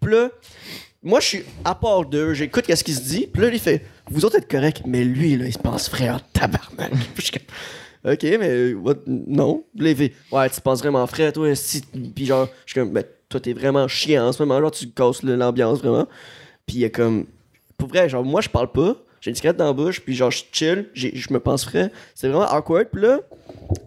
[0.00, 0.28] Puis là,
[1.02, 3.28] moi, je suis à part d'eux, j'écoute qu'est-ce qu'il se dit.
[3.32, 6.20] Puis là, il fait Vous autres êtes corrects, mais lui, là, il se pense frère
[6.32, 6.90] tabarnak.
[6.90, 7.42] Puis je suis comme,
[8.04, 8.96] Ok, mais what?
[9.06, 9.64] non?
[9.76, 11.54] Là, il Ouais, tu penses vraiment frère, toi.
[11.54, 11.82] Si...
[11.82, 14.60] Puis genre, je suis comme Ben, toi, t'es vraiment chiant en ce moment.
[14.60, 16.06] Genre, tu casses l'ambiance vraiment.
[16.66, 17.26] Puis il est comme
[17.76, 18.96] Pour vrai, genre, moi, je parle pas.
[19.20, 21.90] J'ai une cigarette dans la bouche, puis genre, je chill, je me pense frais.
[22.14, 22.86] C'est vraiment awkward.
[22.92, 23.18] Puis là,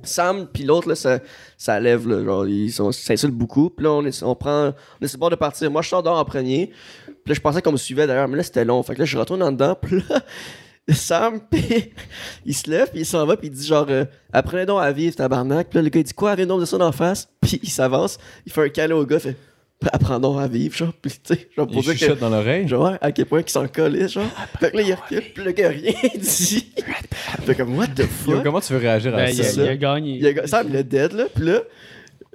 [0.04, 1.20] Sam, puis l'autre, là, ça,
[1.58, 3.70] ça lève, là, genre, ils s'insultent beaucoup.
[3.70, 5.72] Puis là, on, est, on prend, on bord de partir.
[5.72, 6.72] Moi, je sors dehors en premier.
[7.06, 8.84] Puis là, je pensais qu'on me suivait d'ailleurs, mais là, c'était long.
[8.84, 9.76] Fait que là, je retourne en dedans.
[9.82, 10.22] Puis là,
[10.90, 11.92] Sam, puis
[12.46, 14.92] il se lève, puis il s'en va, puis il dit genre, euh, apprenez donc à
[14.92, 15.70] vivre, tabarnak.
[15.70, 17.30] Puis là, le gars, il dit quoi, viens donc de ça d'en face?
[17.42, 19.38] Puis il s'avance, il fait un câlin au gars, fait,
[19.92, 22.20] apprends donc à vivre, genre, puis tu sais, genre, Il pour dire que.
[22.20, 22.68] dans l'oreille.
[22.68, 24.26] Genre, à quel point qu'il s'en collait, genre.
[24.60, 26.72] Fait que là, il recule, puis le gars, a rien dit.
[27.44, 28.44] fait comme, what the Yo, fuck?
[28.44, 29.52] comment tu veux réagir à Ben, il, a, ça?
[29.54, 29.64] ça.
[29.64, 30.18] il a gagné.
[30.18, 31.26] Il a, Sam, il est dead, là.
[31.34, 31.62] Puis là,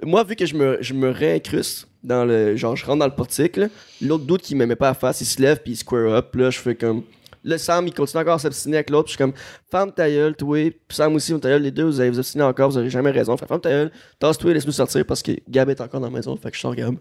[0.03, 2.55] moi, vu que je me, je me réincruste dans le.
[2.55, 3.67] Genre, je rentre dans le portique, là.
[4.01, 6.27] L'autre doute qui m'aimait pas à face, il se lève, puis il square up.
[6.31, 7.03] Puis là, je fais comme.
[7.47, 9.05] Là, Sam, il continue encore à s'obstiner avec l'autre.
[9.05, 9.33] Puis je suis comme,
[9.71, 10.57] femme ta gueule, toi.
[10.69, 13.11] Puis Sam aussi, ta gueule, les deux, vous allez vous obstiner encore, vous avez jamais
[13.11, 13.37] raison.
[13.37, 16.35] Fait femme ta gueule, tasse-toi, laisse-nous sortir parce que Gab est encore dans la maison.
[16.35, 16.95] Fait que je sors Gab.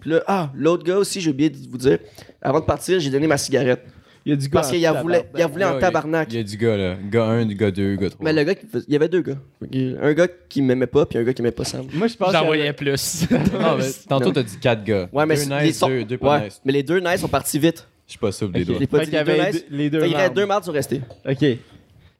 [0.00, 1.98] Puis là, ah, l'autre gars aussi, j'ai oublié de vous dire.
[2.42, 3.84] Avant de partir, j'ai donné ma cigarette.
[4.26, 4.60] Il y a du gars.
[4.60, 6.28] Parce qu'il en voulait, il en voulait en il y a- tabarnak.
[6.30, 6.96] Il y a du gars, là.
[7.10, 8.22] Gars 1, du gars 2, gars 3.
[8.24, 9.38] Mais le gars, qui il y avait deux gars.
[10.02, 11.86] Un gars qui m'aimait pas, puis un gars qui aimait pas Sam.
[11.94, 13.26] Moi, je pense J'en que- voyais plus.
[13.30, 15.08] Non, mais tantôt, t'as dit 4 gars.
[15.12, 16.60] Ouais, mais deux c'est- nice, les sont- deux, deux pas ouais, nice.
[16.66, 17.86] mais les deux nice sont partis vite.
[18.10, 18.66] Je suis pas sûr des Ok.
[18.66, 18.74] doigts.
[18.74, 19.64] Je l'ai pas Fait dit, qu'il y les deux avait nice.
[19.70, 20.34] deux- les deux mardes.
[20.34, 21.00] deux mardes sont restés.
[21.28, 21.44] OK.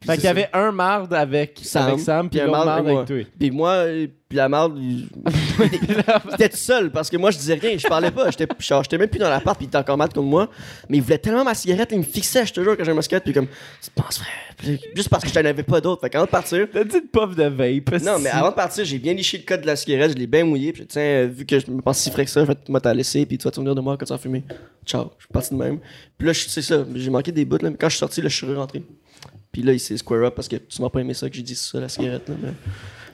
[0.06, 3.06] Fait qu'il y avait un marde avec Sam, avec Sam puis un marde avec avec
[3.06, 3.16] toi.
[3.38, 3.84] Puis moi,
[4.28, 5.08] puis la marde, il-
[6.30, 8.30] j'étais tout seul parce que moi, je disais rien, je parlais pas.
[8.30, 10.48] J'étais j'étais même plus dans l'appart, puis il était encore mal contre moi.
[10.88, 13.02] Mais il voulait tellement ma cigarette, il me fixait, je te jure, quand j'ai ma
[13.02, 14.22] cigarette, puis comme, tu penses?
[14.56, 16.00] Puis Juste parce que je n'en avais pas d'autres.
[16.00, 18.02] Fait qu'avant de partir, T'as dit une puff de vape.
[18.02, 20.26] non, mais avant de partir, j'ai bien liché le code de la cigarette, je l'ai
[20.26, 22.46] bien mouillé, puis tiens, euh, vu que je me pense si frais que ça, je
[22.46, 24.18] vais te- moi t'as laissé, puis tu vas te souvenir de moi quand tu vas
[24.18, 24.44] fumer.
[24.86, 25.78] Ciao, je suis parti de même.
[26.16, 28.28] Puis là, c'est ça, j'ai manqué des bouts, là, mais quand je suis sorti, là,
[28.28, 28.82] je suis rentré.
[29.52, 31.42] Puis là, il s'est square up parce que tu m'as pas aimé ça que j'ai
[31.42, 32.34] dit ça, la cigarette, là.
[32.40, 32.52] mais-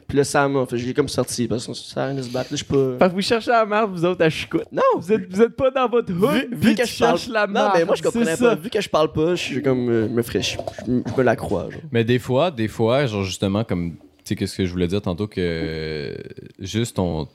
[0.07, 2.29] Puis là, Sam, fait, j'ai comme sorti parce que ça sert à rien de se
[2.31, 2.97] battre, là, je suis pas.
[2.99, 4.67] Fait que vous cherchez la marde, vous autres, à Chicoute.
[4.71, 4.83] Non!
[4.99, 7.53] Vous êtes, vous êtes pas dans votre hood, Vu, que je parle cherches la Non,
[7.55, 7.73] marde.
[7.79, 8.37] mais moi je comprenais pas.
[8.37, 8.55] ça.
[8.55, 10.59] Vu que je parle pas, je suis comme euh, me fraîche.
[10.87, 11.71] Je, je me la crois.
[11.71, 11.81] Genre.
[11.91, 15.03] Mais des fois, des fois, genre justement, comme, tu sais, qu'est-ce que je voulais dire
[15.03, 16.15] tantôt, que euh,
[16.61, 17.27] juste ton,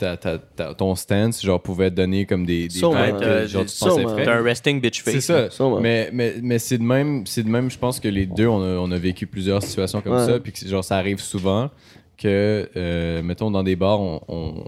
[0.00, 3.78] ta, ta- ta- ton stance, genre, pouvait donner comme des, des vibes que, genre, tu
[3.78, 4.24] pensais frais.
[4.24, 5.20] T'as un resting bitch face.
[5.20, 5.64] C'est ça.
[5.80, 8.60] Mais, mais, mais c'est de même, c'est de même, je pense que les deux, on
[8.62, 10.26] a, on a vécu plusieurs situations comme Ouais.
[10.26, 11.70] ça, puis que genre, ça arrive souvent
[12.18, 14.64] que, euh, mettons, dans des bars, on, on,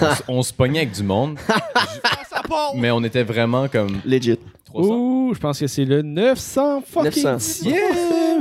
[0.00, 1.38] on, s- on se pognait avec du monde,
[2.74, 4.38] mais on était vraiment comme Legit.
[4.66, 4.94] 300.
[4.94, 7.68] Ouh, je pense que c'est le 900 fucking 900.
[7.68, 7.78] Yeah!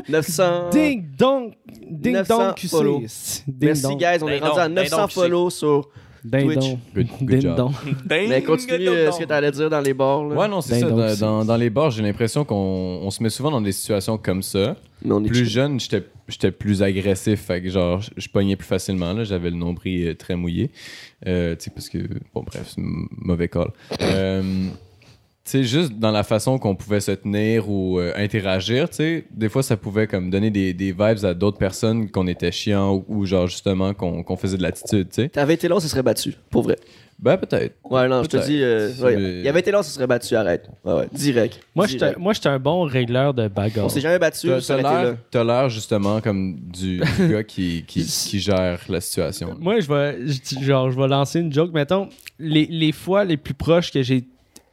[0.07, 0.69] 900.
[0.71, 1.53] Ding dong!
[1.89, 3.43] Ding 900 dong QC.
[3.47, 3.97] Ding Merci, dong.
[3.99, 4.19] guys.
[4.21, 5.89] On est Ding rendu à dong, 900 ding dong, follow sur.
[6.23, 7.71] Good, good dong.
[8.05, 10.23] Ding, Mais continue euh, ce que t'allais dire dans les bars.
[10.25, 10.35] Là.
[10.35, 10.89] Ouais, non, c'est ça.
[10.89, 14.17] Dans, dans- dans les bars, j'ai l'impression qu'on on se met souvent dans des situations
[14.17, 14.75] comme ça.
[15.03, 15.49] Mais on est Plus chill.
[15.49, 17.41] jeune, j'étais j'étais plus agressif.
[17.41, 19.13] Fait que genre, je- pognais plus facilement.
[19.13, 19.23] là.
[19.23, 20.69] J'avais le nombril euh, très mouillé.
[21.27, 21.97] Euh, tu sais, parce que,
[22.33, 23.71] bon, bref, c'est un mauvais call.
[24.01, 24.90] Euh, tu
[25.51, 29.49] sais, juste dans la façon qu'on pouvait se tenir ou euh, interagir, tu sais, des
[29.49, 33.05] fois, ça pouvait comme donner des, des vibes à d'autres personnes qu'on était chiant ou,
[33.07, 35.29] ou genre, justement, qu'on qu'on faisait de l'attitude, tu sais.
[35.29, 36.33] T'avais été là, on se serait battu.
[36.49, 36.77] Pour vrai.
[37.19, 37.75] Ben, peut-être.
[37.83, 38.63] Ouais, non, je te dis.
[38.63, 39.41] euh, ouais.
[39.43, 40.35] Il avait été là, on se serait battu.
[40.35, 40.67] Arrête.
[40.83, 41.07] Ouais, ouais.
[41.13, 41.59] Direct.
[41.75, 41.85] Moi,
[42.33, 43.85] j'étais un bon régleur de bagarre.
[43.85, 44.47] On s'est jamais battu.
[45.29, 49.55] T'as l'air- justement, comme du, du gars qui, qui, qui gère la situation.
[49.59, 50.17] Moi, je vais,
[50.63, 51.71] genre, je vais lancer une joke.
[51.73, 54.23] Mettons, les, les fois les plus proches que j'ai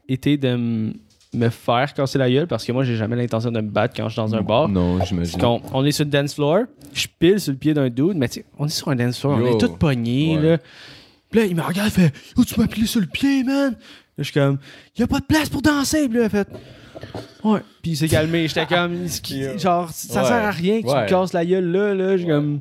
[0.09, 0.93] été de
[1.35, 4.09] me faire casser la gueule, parce que moi, j'ai jamais l'intention de me battre quand
[4.09, 4.69] je suis dans un bar.
[4.69, 5.39] Non, j'imagine.
[5.39, 6.61] qu'on on est sur le dance floor,
[6.95, 9.21] je pile sur le pied d'un dude, mais tu sais, on est sur un dance
[9.21, 10.51] floor, on est tous pognés, Ouais.
[10.53, 10.59] là.
[11.31, 13.73] Puis là, il me regarde, il fait Yo, tu m'as pilé sur le pied, man?
[13.73, 13.77] Là,
[14.17, 14.59] je suis comme
[14.99, 16.49] Y a pas de place pour danser, Puis là, il fait
[17.45, 17.61] Ouais.
[17.83, 19.07] Puis il s'est calmé, j'étais comme
[19.59, 20.27] Genre, ça Ouais.
[20.29, 22.17] sert à rien que tu me casses la gueule là, là.
[22.17, 22.61] J'ai comme.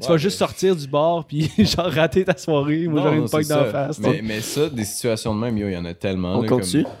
[0.00, 2.86] Tu vas Ouais, juste mais- sortir du bar, puis genre rater ta soirée.
[2.86, 3.98] Moi, j'aurais une poque d'en face.
[3.98, 6.38] Mais, mais ça, des situations de même, yo, il y en a tellement.
[6.38, 6.84] On là, continue.
[6.84, 6.92] comme-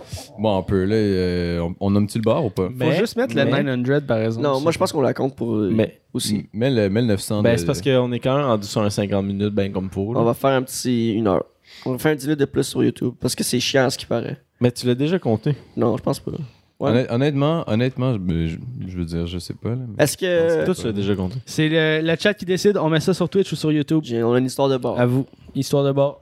[0.42, 0.94] Bon, on peut, là.
[0.96, 2.64] euh, on, on nomme-tu le bar ou pas?
[2.66, 4.42] Faut Mais- juste mettre le mais- 900 par exemple.
[4.46, 5.54] Non, moi, je pense qu'on la compte pour.
[5.56, 6.46] euh, Mais- Aussi.
[6.52, 7.42] Mets le, le 900.
[7.42, 9.88] Ben, de- c'est parce qu'on est quand même rendu sur un 50 minutes, ben comme
[9.90, 10.12] faut.
[10.12, 10.20] là.
[10.20, 11.12] On va faire un petit.
[11.14, 11.44] Une heure.
[11.86, 13.14] On va faire un 10 minutes de plus sur YouTube.
[13.20, 14.38] Parce que c'est chiant, ce qui paraît.
[14.60, 15.54] Mais tu l'as déjà compté?
[15.76, 16.32] Non, je pense pas.
[16.80, 17.06] Ouais.
[17.10, 18.56] Honnêtement, honnêtement, je, je-
[18.88, 19.68] je veux dire, je sais pas.
[19.70, 20.64] Là, mais- Est-ce que.
[20.64, 21.36] Toi, tu l'as déjà compté.
[21.44, 22.76] C'est le, le chat qui décide.
[22.78, 24.00] On met ça sur Twitch ou sur YouTube?
[24.04, 24.98] J'ai- On a une histoire de bar.
[24.98, 25.26] À vous.
[25.54, 26.20] Histoire de bar.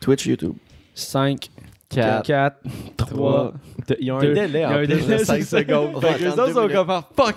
[0.00, 0.52] Twitch, YouTube?
[0.94, 1.48] 5,
[1.88, 2.22] Quatre.
[2.26, 2.56] 4,
[2.98, 3.52] 3.
[4.00, 4.34] Ils ont un Deux.
[4.34, 5.58] délai Il y a en un plus délai, de 5 c'est ça.
[5.60, 5.96] secondes.
[6.04, 7.34] Attendre autres sont comme fuck.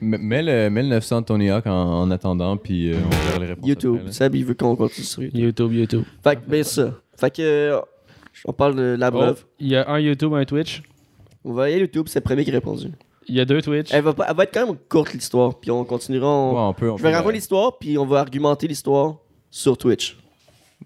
[0.00, 1.70] Mets le, mets le 900 de Tony Hawk en,
[2.02, 3.66] en attendant, puis euh, on verra les réponses.
[3.68, 3.96] YouTube.
[4.00, 4.12] après.
[4.12, 5.40] Seb, il veut qu'on continue sur YouTube.
[5.40, 6.02] YouTube, YouTube.
[6.22, 6.90] Fait que, ben ça.
[7.16, 7.42] Fait que.
[7.42, 7.80] euh,
[8.44, 9.44] On parle de la Oh, breuve.
[9.58, 10.82] il y a un YouTube, un Twitch.
[11.46, 12.88] On va aller à YouTube, c'est le premier qui a répondu.
[13.28, 13.88] Il y a deux Twitch.
[13.92, 16.28] Elle va, pas, elle va être quand même courte l'histoire, puis on continuera.
[16.28, 16.90] on- Ouais, on peut.
[16.90, 19.16] on Je vais peut- raconter l'histoire, puis on va argumenter l'histoire
[19.50, 20.16] sur Twitch.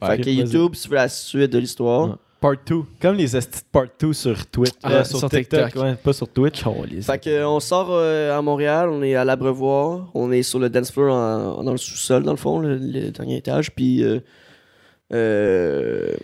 [0.01, 0.37] Ouais, fait ok, que vas-y.
[0.37, 2.09] YouTube, si tu veux la suite de l'histoire.
[2.11, 2.15] Ouais.
[2.41, 2.83] Part 2.
[3.03, 4.73] Comme les estis de part 2 sur Twitch.
[4.83, 5.83] Ah, euh, sur sur, TikTok, TikTok.
[5.83, 6.63] ouais, pas sur Twitch.
[7.03, 10.59] Fait que euh, on sort euh, à Montréal, on est à l'Abreuvoir, on est sur
[10.59, 14.03] le dance floor en- dans le sous-sol, dans le fond, le, le dernier étage, puis
[14.03, 14.21] euh,
[15.13, 16.15] euh,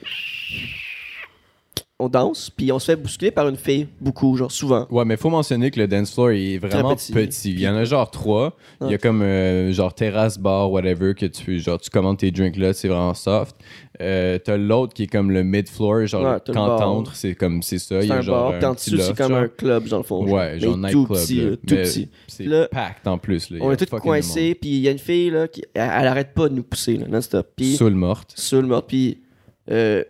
[1.99, 4.86] on danse, puis on se fait bousculer par une fille, beaucoup, genre souvent.
[4.90, 7.11] Ouais, mais faut mentionner que le dance floor est vraiment petit.
[7.12, 7.53] petit.
[7.53, 8.55] Il y en a genre trois.
[8.82, 8.99] Il y a Ouais.
[8.99, 12.88] comme euh, genre terrasse, bar, whatever, que tu genre tu commandes tes drinks là, c'est
[12.88, 13.57] vraiment soft.
[14.03, 16.55] Euh, t'as l'autre qui est comme le mid floor, genre Ouais, bar.
[16.78, 17.94] cantantre, c'est comme c'est ça.
[17.97, 19.38] Il C'est y a un genre bar, puis en dessous, c'est comme genre.
[19.38, 20.22] un club, dans le fond.
[20.26, 21.18] Ouais, genre Mais tout nightclub.
[21.18, 21.51] petit, là.
[21.57, 22.09] tout Mais petit.
[22.28, 23.49] C'est packed en plus.
[23.49, 23.59] Là.
[23.62, 26.34] On est tous coincés, puis il y a une fille, là, qui elle, elle arrête
[26.34, 27.49] pas de nous pousser, non-stop.
[27.78, 28.34] Saoul morte.
[28.36, 28.88] sur le meurtre.
[28.88, 29.22] Puis
[29.70, 30.05] euh,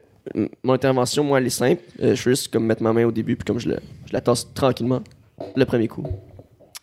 [0.62, 1.83] mon intervention, moi, elle est simple.
[2.03, 4.12] Euh, je veux juste comme mettre ma main au début, puis comme je, le, je
[4.12, 5.03] la tasse tranquillement.
[5.55, 6.07] Le premier coup.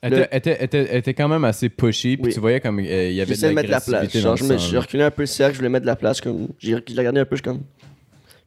[0.02, 2.34] Elle Le- était, était- était- était quand même assez pushy, puis Oui.
[2.34, 4.18] tu voyais comme euh, il y avait de de mettre de la place.
[4.18, 6.20] Genre, je, me, reculais un peu le cercle, je voulais mettre de la place.
[6.20, 7.62] Comme, j'ai, je la regardais un peu, je suis comme.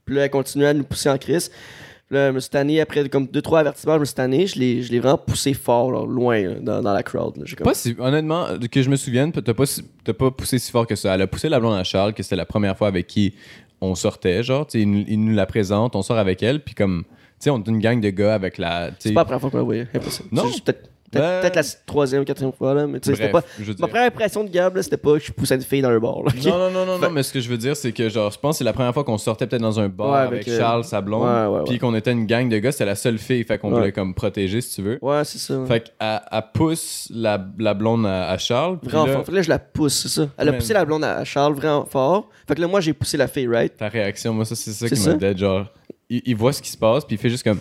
[0.04, 1.50] Puis là, elle continuait à nous pousser en crise.
[2.08, 4.56] Puis là, je me suis tanné, après comme 2-3 avertissements, je me suis tanné, je
[4.60, 7.36] l'ai, je l'ai vraiment poussé fort, là, loin, là, dans, dans la crowd.
[7.38, 7.42] là.
[7.46, 9.64] J'ai comme- Pas si, honnêtement, que je me souvienne, t'as pas,
[10.04, 11.14] t'as pas poussé si fort que ça.
[11.16, 13.34] Elle a poussé la blonde à Charles, que c'était la première fois avec qui
[13.80, 16.62] on sortait, genre, tu sais, il, nous- il nous la présente, on sort avec elle,
[16.64, 19.24] puis comme, tu sais, on est une gang de gars avec la, C'est pas la
[19.24, 20.28] première fois qu'on la voyait, impossible.
[20.32, 20.42] Non.
[20.42, 22.86] C'est juste peut-être Peut-être Ben- peut-être la troisième quatrième fois, là.
[22.86, 23.42] Mais tu sais, c'était pas.
[23.58, 23.74] dire.
[23.78, 26.22] Ma première impression de Gab, c'était pas que je poussais une fille dans le bar,
[26.22, 26.32] là.
[26.44, 28.38] Non, non, non, non, non, mais ce que je veux dire, c'est que, genre, je
[28.38, 30.58] pense que c'est la première fois qu'on sortait peut-être dans un bar Ouais, avec, euh,
[30.58, 33.58] Charles, sa blonde, puis qu'on était une gang de gars, c'était la seule fille, fait
[33.58, 34.98] qu'on voulait comme protéger, si tu veux.
[35.02, 35.58] Ouais, c'est ça.
[35.66, 39.24] Fait qu'elle elle pousse la, la blonde à, à Charles, Vraiment là, fort.
[39.24, 40.28] Fait que là, je la pousse, c'est ça.
[40.38, 42.28] Elle a poussé la blonde à Charles vraiment fort.
[42.46, 43.76] Fait que là, moi, j'ai poussé la fille, right?
[43.76, 45.66] ta réaction, moi, ça, c'est ça qui m'a dead, genre,
[46.08, 47.58] il, il voit ce qui se passe, puis il fait juste comme,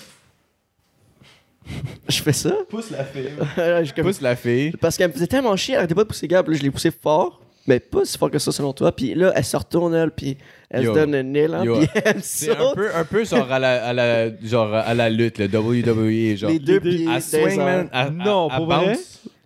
[2.10, 2.54] Je fais ça.
[2.70, 3.30] Pousse la fille.
[3.58, 6.08] Je comme- pousse la fille, Parce qu'elle me faisait tellement chier, elle arrêtait pas de
[6.08, 6.48] pousser Gab.
[6.48, 8.92] Là, je l'ai poussé fort, mais pas si fort que ça selon toi.
[8.96, 10.38] Puis là, elle se retourne, elle, puis
[10.70, 10.94] elle Yo.
[10.94, 11.78] se donne un élan, Yo.
[11.80, 15.10] puis elle c'est un peu, un peu genre à la, à la, genre à la
[15.10, 16.50] lutte, le WWE, genre.
[16.52, 18.00] Les deux pieds à dans swing, les man, airs.
[18.08, 18.98] à, Non, à- à pour vrai?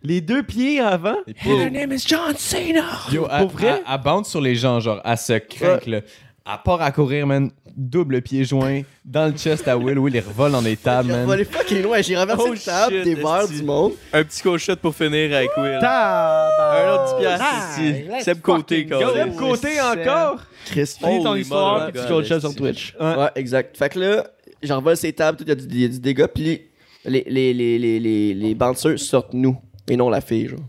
[0.01, 1.17] Les deux pieds avant.
[1.27, 2.85] Et puis- name is John Cena!
[3.11, 3.81] Yo, à, Pour vrai?
[3.85, 5.99] à, à bounce sur les gens, genre, à se craque, là.
[6.45, 9.99] À part à courir, man, double pied joint, dans le chest à Will.
[9.99, 11.25] Will, il revole dans les tables, J'ai man.
[11.25, 13.93] volé fucking loin, j'ai renversé Oh une table, shit, des verres du monde.
[14.13, 15.79] Un petit coach shot pour finir avec Will.
[15.83, 17.93] Un autre 10 piastres ici.
[18.09, 20.41] let's Seb Côté, quand Deuxième côté encore?
[20.65, 20.95] Chris.
[20.99, 22.55] Finis ton histoire, God, ça sur.
[22.55, 22.95] Twitch.
[22.99, 23.77] Ouais, exact.
[23.77, 24.27] Fait que là,
[24.63, 26.61] j'envole ces tables, tout, il y a du, il y a du dégât, puis
[27.05, 29.57] les, les, les, les, les, les bouncers sortent nous,
[29.89, 30.59] et non la fille, genre.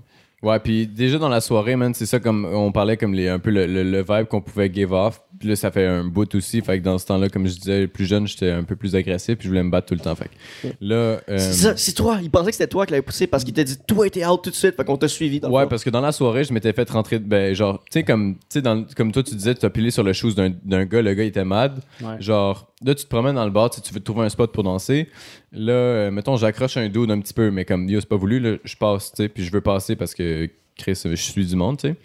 [0.43, 3.39] Ouais, puis déjà dans la soirée, man, c'est ça comme on parlait comme les, un
[3.39, 5.21] peu le, le, le vibe qu'on pouvait give off.
[5.41, 6.61] Puis là, ça fait un bout aussi.
[6.61, 9.37] Fait que dans ce temps-là, comme je disais, plus jeune, j'étais un peu plus agressif,
[9.39, 10.15] puis je voulais me battre tout le temps.
[10.15, 10.95] Fait que là.
[10.95, 12.19] euh, C'est ça, c'est toi.
[12.23, 14.41] Il pensait que c'était toi qui l'avais poussé parce qu'il t'a dit, toi, t'es out
[14.45, 15.41] tout de suite, fait qu'on t'a suivi.
[15.41, 17.19] Dans le Ouais, parce que dans la soirée, je m'étais fait rentrer.
[17.19, 19.91] Ben, genre, tu sais, comme, tu sais, dans- comme toi, tu disais, tu as pilé
[19.91, 21.81] sur le shoes d'un d'un gars, le gars il était mad.
[22.03, 22.21] Ouais.
[22.21, 25.09] Genre, là, tu te promènes dans le bar, tu veux trouver un spot pour danser.
[25.53, 28.41] Là, euh, mettons, j'accroche un dude un petit peu, mais comme, yo, c'est pas voulu,
[28.41, 31.57] là, je passe, tu sais, puis je veux passer parce que, Chris, je suis du
[31.57, 31.97] monde, tu sais.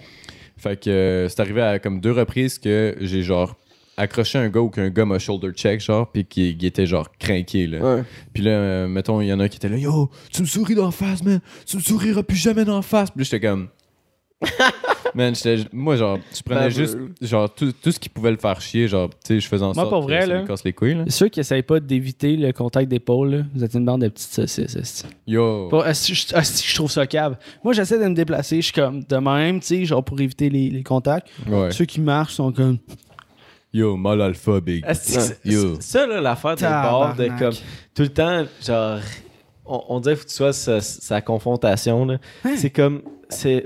[0.58, 3.56] Fait que euh, c'est arrivé à comme deux reprises que j'ai, genre,
[3.97, 7.10] accroché un gars ou qu'un gars m'a shoulder check, genre, puis qui, qui était, genre,
[7.18, 8.03] craqué, là.
[8.34, 10.47] Puis là, euh, mettons, il y en a un qui était là, yo, tu me
[10.47, 11.41] souris d'en face, man.
[11.66, 13.12] Tu me souriras plus jamais d'en face.
[13.12, 13.70] Puis j'étais comme.
[15.16, 15.34] Man.
[15.74, 19.09] Moi, genre, je prenais juste, genre, tout, tout ce qui pouvait le faire chier, genre,
[19.09, 20.39] tu sais, je faisais en Moi, sorte pour vrai, que ça là.
[20.41, 21.05] lui casse les couilles, là.
[21.07, 24.32] Ceux qui essayent pas d'éviter le contact d'épaule, là, vous êtes une bande de petites
[24.34, 25.05] saucisses.
[25.26, 25.70] Yo.
[25.86, 27.38] Esti, je, trouve ça cave?
[27.63, 30.49] Moi, j'essaie de me déplacer, je suis comme de même, tu sais, genre pour éviter
[30.49, 31.28] les, les contacts.
[31.47, 31.72] Ouais.
[31.72, 32.78] Ceux qui marchent sont comme.
[33.74, 34.86] Yo, mal alpha, big.
[34.86, 35.76] Asti, c'est- Yo.
[35.82, 37.53] Ça, là, l'affaire des bars, de comme
[37.93, 38.99] tout le temps, genre,
[39.66, 42.05] on, on dirait qu'il faut que tu sois sa, sa confrontation.
[42.05, 42.18] là.
[42.55, 43.01] C'est comme.
[43.30, 43.66] c'est-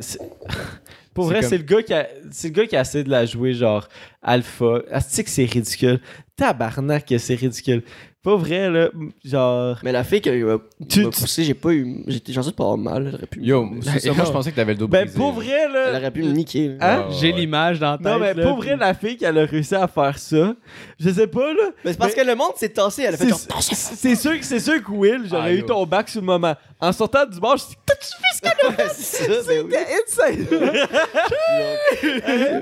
[1.20, 3.04] Pour C'est vrai, comme- c'est le gars qui a c'est le gars qui a essayé
[3.04, 3.88] de la jouer genre
[4.22, 4.82] alpha.
[4.92, 6.00] Asti que c'est ridicule?
[6.36, 7.84] Tabarnak que c'est ridicule.
[8.22, 8.90] Pas vrai là,
[9.24, 10.58] genre Mais la fille qui m'a
[10.90, 12.04] Tu- m'a poussé, j'ai pas eu.
[12.08, 13.08] J'étais j'en suis pas avoir mal.
[13.08, 15.04] Elle aurait pu, me- Yo, c'est ça, moi, je pensais que t'avais le dos ben
[15.06, 15.18] brisé.
[15.18, 15.34] pour là.
[15.36, 16.00] vrai elle là.
[16.00, 16.76] aurait pu me niquer.
[16.82, 17.06] Hein?
[17.20, 17.40] J'ai ouais.
[17.40, 18.08] l'image dans la tête.
[18.08, 20.54] Non mais là, pour vrai la fille qui a réussi à faire ça,
[21.00, 21.70] je sais pas là.
[21.86, 23.04] Mais c'est parce Mais- que le monde s'est tassé.
[23.04, 23.28] Elle a fait
[23.62, 26.56] C'est sûr que c'est sûr que Will, j'aurais Ah, eu ton bac sur le moment.
[26.82, 29.74] En sortant du bar, je suis t'as-tu vu ce qu'elle a ça, ben oui.
[29.74, 30.60] C'était insane.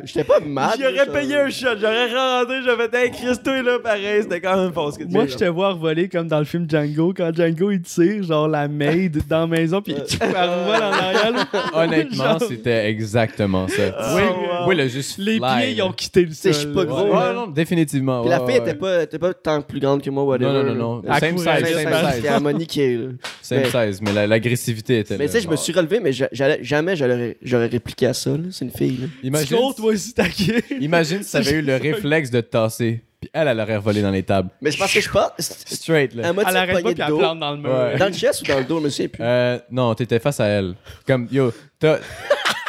[0.05, 0.77] J'étais pas mal.
[0.79, 4.55] J'aurais payé un shot, j'aurais rentré, j'avais dit hey, Chris, toi là, pareil, c'était quand
[4.57, 7.13] même fort ce que tu Moi, je te vois voler comme dans le film Django,
[7.15, 10.91] quand Django il tire, genre la maid dans la maison, puis tu elle revole en
[10.93, 11.47] arrière.
[11.73, 14.15] Honnêtement, Genre- c'était exactement ça.
[14.15, 14.21] Oui,
[14.67, 16.53] oui, le juste Les pieds, ils ont quitté le sol.
[16.53, 18.23] je suis pas gros, ouais, non, définitivement.
[18.27, 20.51] Puis la fille était pas, était pas tant plus grande que moi, whatever.
[20.51, 21.09] Non, non, non, non.
[21.09, 22.41] À Same size, same size.
[22.41, 22.97] M'a niqué.
[22.97, 23.07] là.
[23.41, 26.11] Same Mais- size, mais la- l'agressivité était Mais tu sais, je me suis relevé, mais
[26.11, 28.31] jamais j'aurais j'aurais répliqué à ça.
[28.51, 28.97] C'est une fille.
[29.01, 29.07] là.
[29.23, 30.63] Imagine, toi aussi, taqué.
[30.79, 34.11] imagine si t'avais eu le réflexe de te tasser, puis elle, elle aurait revolé dans
[34.11, 34.49] les tables.
[34.61, 35.31] Mais c'est parce que je pense.
[35.39, 36.23] Straight, là.
[36.29, 37.69] Elle m'a Elle arrête pas, puis elle plante dans le mur.
[37.71, 37.97] Ouais.
[37.97, 39.09] Dans le chest ou dans le dos, plus.
[39.19, 40.75] Euh, non, t'étais face à elle.
[41.07, 41.97] Comme, yo, t'as.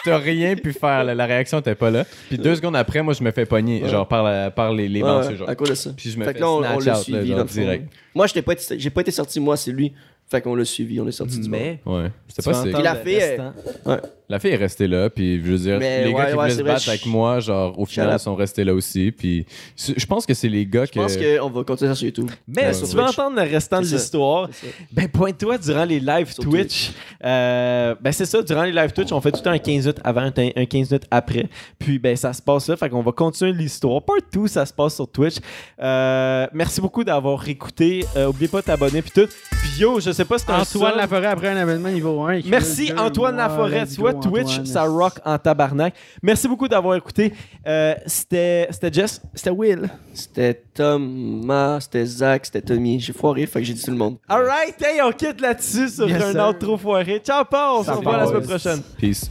[0.04, 1.14] T'as rien pu faire, là.
[1.14, 2.04] la réaction t'es pas là.
[2.28, 3.88] Puis deux secondes après, moi je me fais pogner, Ouais.
[3.88, 5.48] genre par, la- par les, les Ouais, bouncers, ouais, genre.
[5.48, 5.90] à cause de ça.
[5.96, 7.44] Puis je me Fait fais que là, on, on l'a là, suivi, fond.
[7.44, 7.92] direct.
[8.14, 9.92] Moi, j'étais pas été- j'ai pas été sorti, moi, c'est lui.
[10.30, 11.48] Fait qu'on l'a suivi, on est sorti du.
[11.48, 13.40] Mais Ouais, c'était pas entendre la le fille, elle-
[13.84, 14.00] restant.
[14.30, 16.34] La fille est restée là, puis je veux dire, Mais les ouais, gars qui ouais,
[16.34, 18.18] voulaient c'est se vrai, battre je- avec moi, genre, au final, up.
[18.20, 19.10] sont restés là aussi.
[19.10, 21.38] Puis je pense que c'est les gars Je pense que.
[21.40, 22.30] qu'on va continuer ça sur YouTube.
[22.46, 23.18] Mais Ouais, si tu veux Twitch.
[23.18, 23.96] entendre le restant de C'est ça.
[23.96, 24.72] l'histoire, C'est ça.
[24.92, 26.90] ben pointe-toi durant les lives Sur Twitch.
[27.24, 29.86] Euh, ben c'est ça, durant les lives Twitch, on fait tout le temps un 15
[29.86, 31.46] minutes avant, un, un 15 minutes après.
[31.78, 34.02] Puis ben ça se passe là, fait qu'on va continuer l'histoire.
[34.02, 35.36] Partout, ça se passe sur Twitch.
[35.82, 38.04] Euh, merci beaucoup d'avoir écouté.
[38.16, 39.28] Euh, oublie pas de t'abonner puis tout.
[39.50, 40.96] Puis yo, je sais pas si c'est un Antoine.
[40.96, 42.40] Laforêt après un événement niveau 1.
[42.46, 45.94] Merci Antoine Laforêt, tu vois Twitch, ça rock en tabarnak.
[46.22, 47.32] Merci beaucoup d'avoir écouté.
[47.66, 49.20] Euh, c'était c'était Jess.
[49.34, 49.88] C'était Will.
[50.14, 53.00] C'était Thomas, c'était Zach, c'était Tommy.
[53.00, 54.16] J'ai foiré, fait que j'ai dit tout le monde.
[54.28, 56.46] Alright, hey, on quitte là-dessus sur Yes, un sir.
[56.46, 57.20] autre trop foiré.
[57.24, 58.80] Ciao, Paul, on se revoit la semaine prochaine.
[58.98, 59.30] Peace.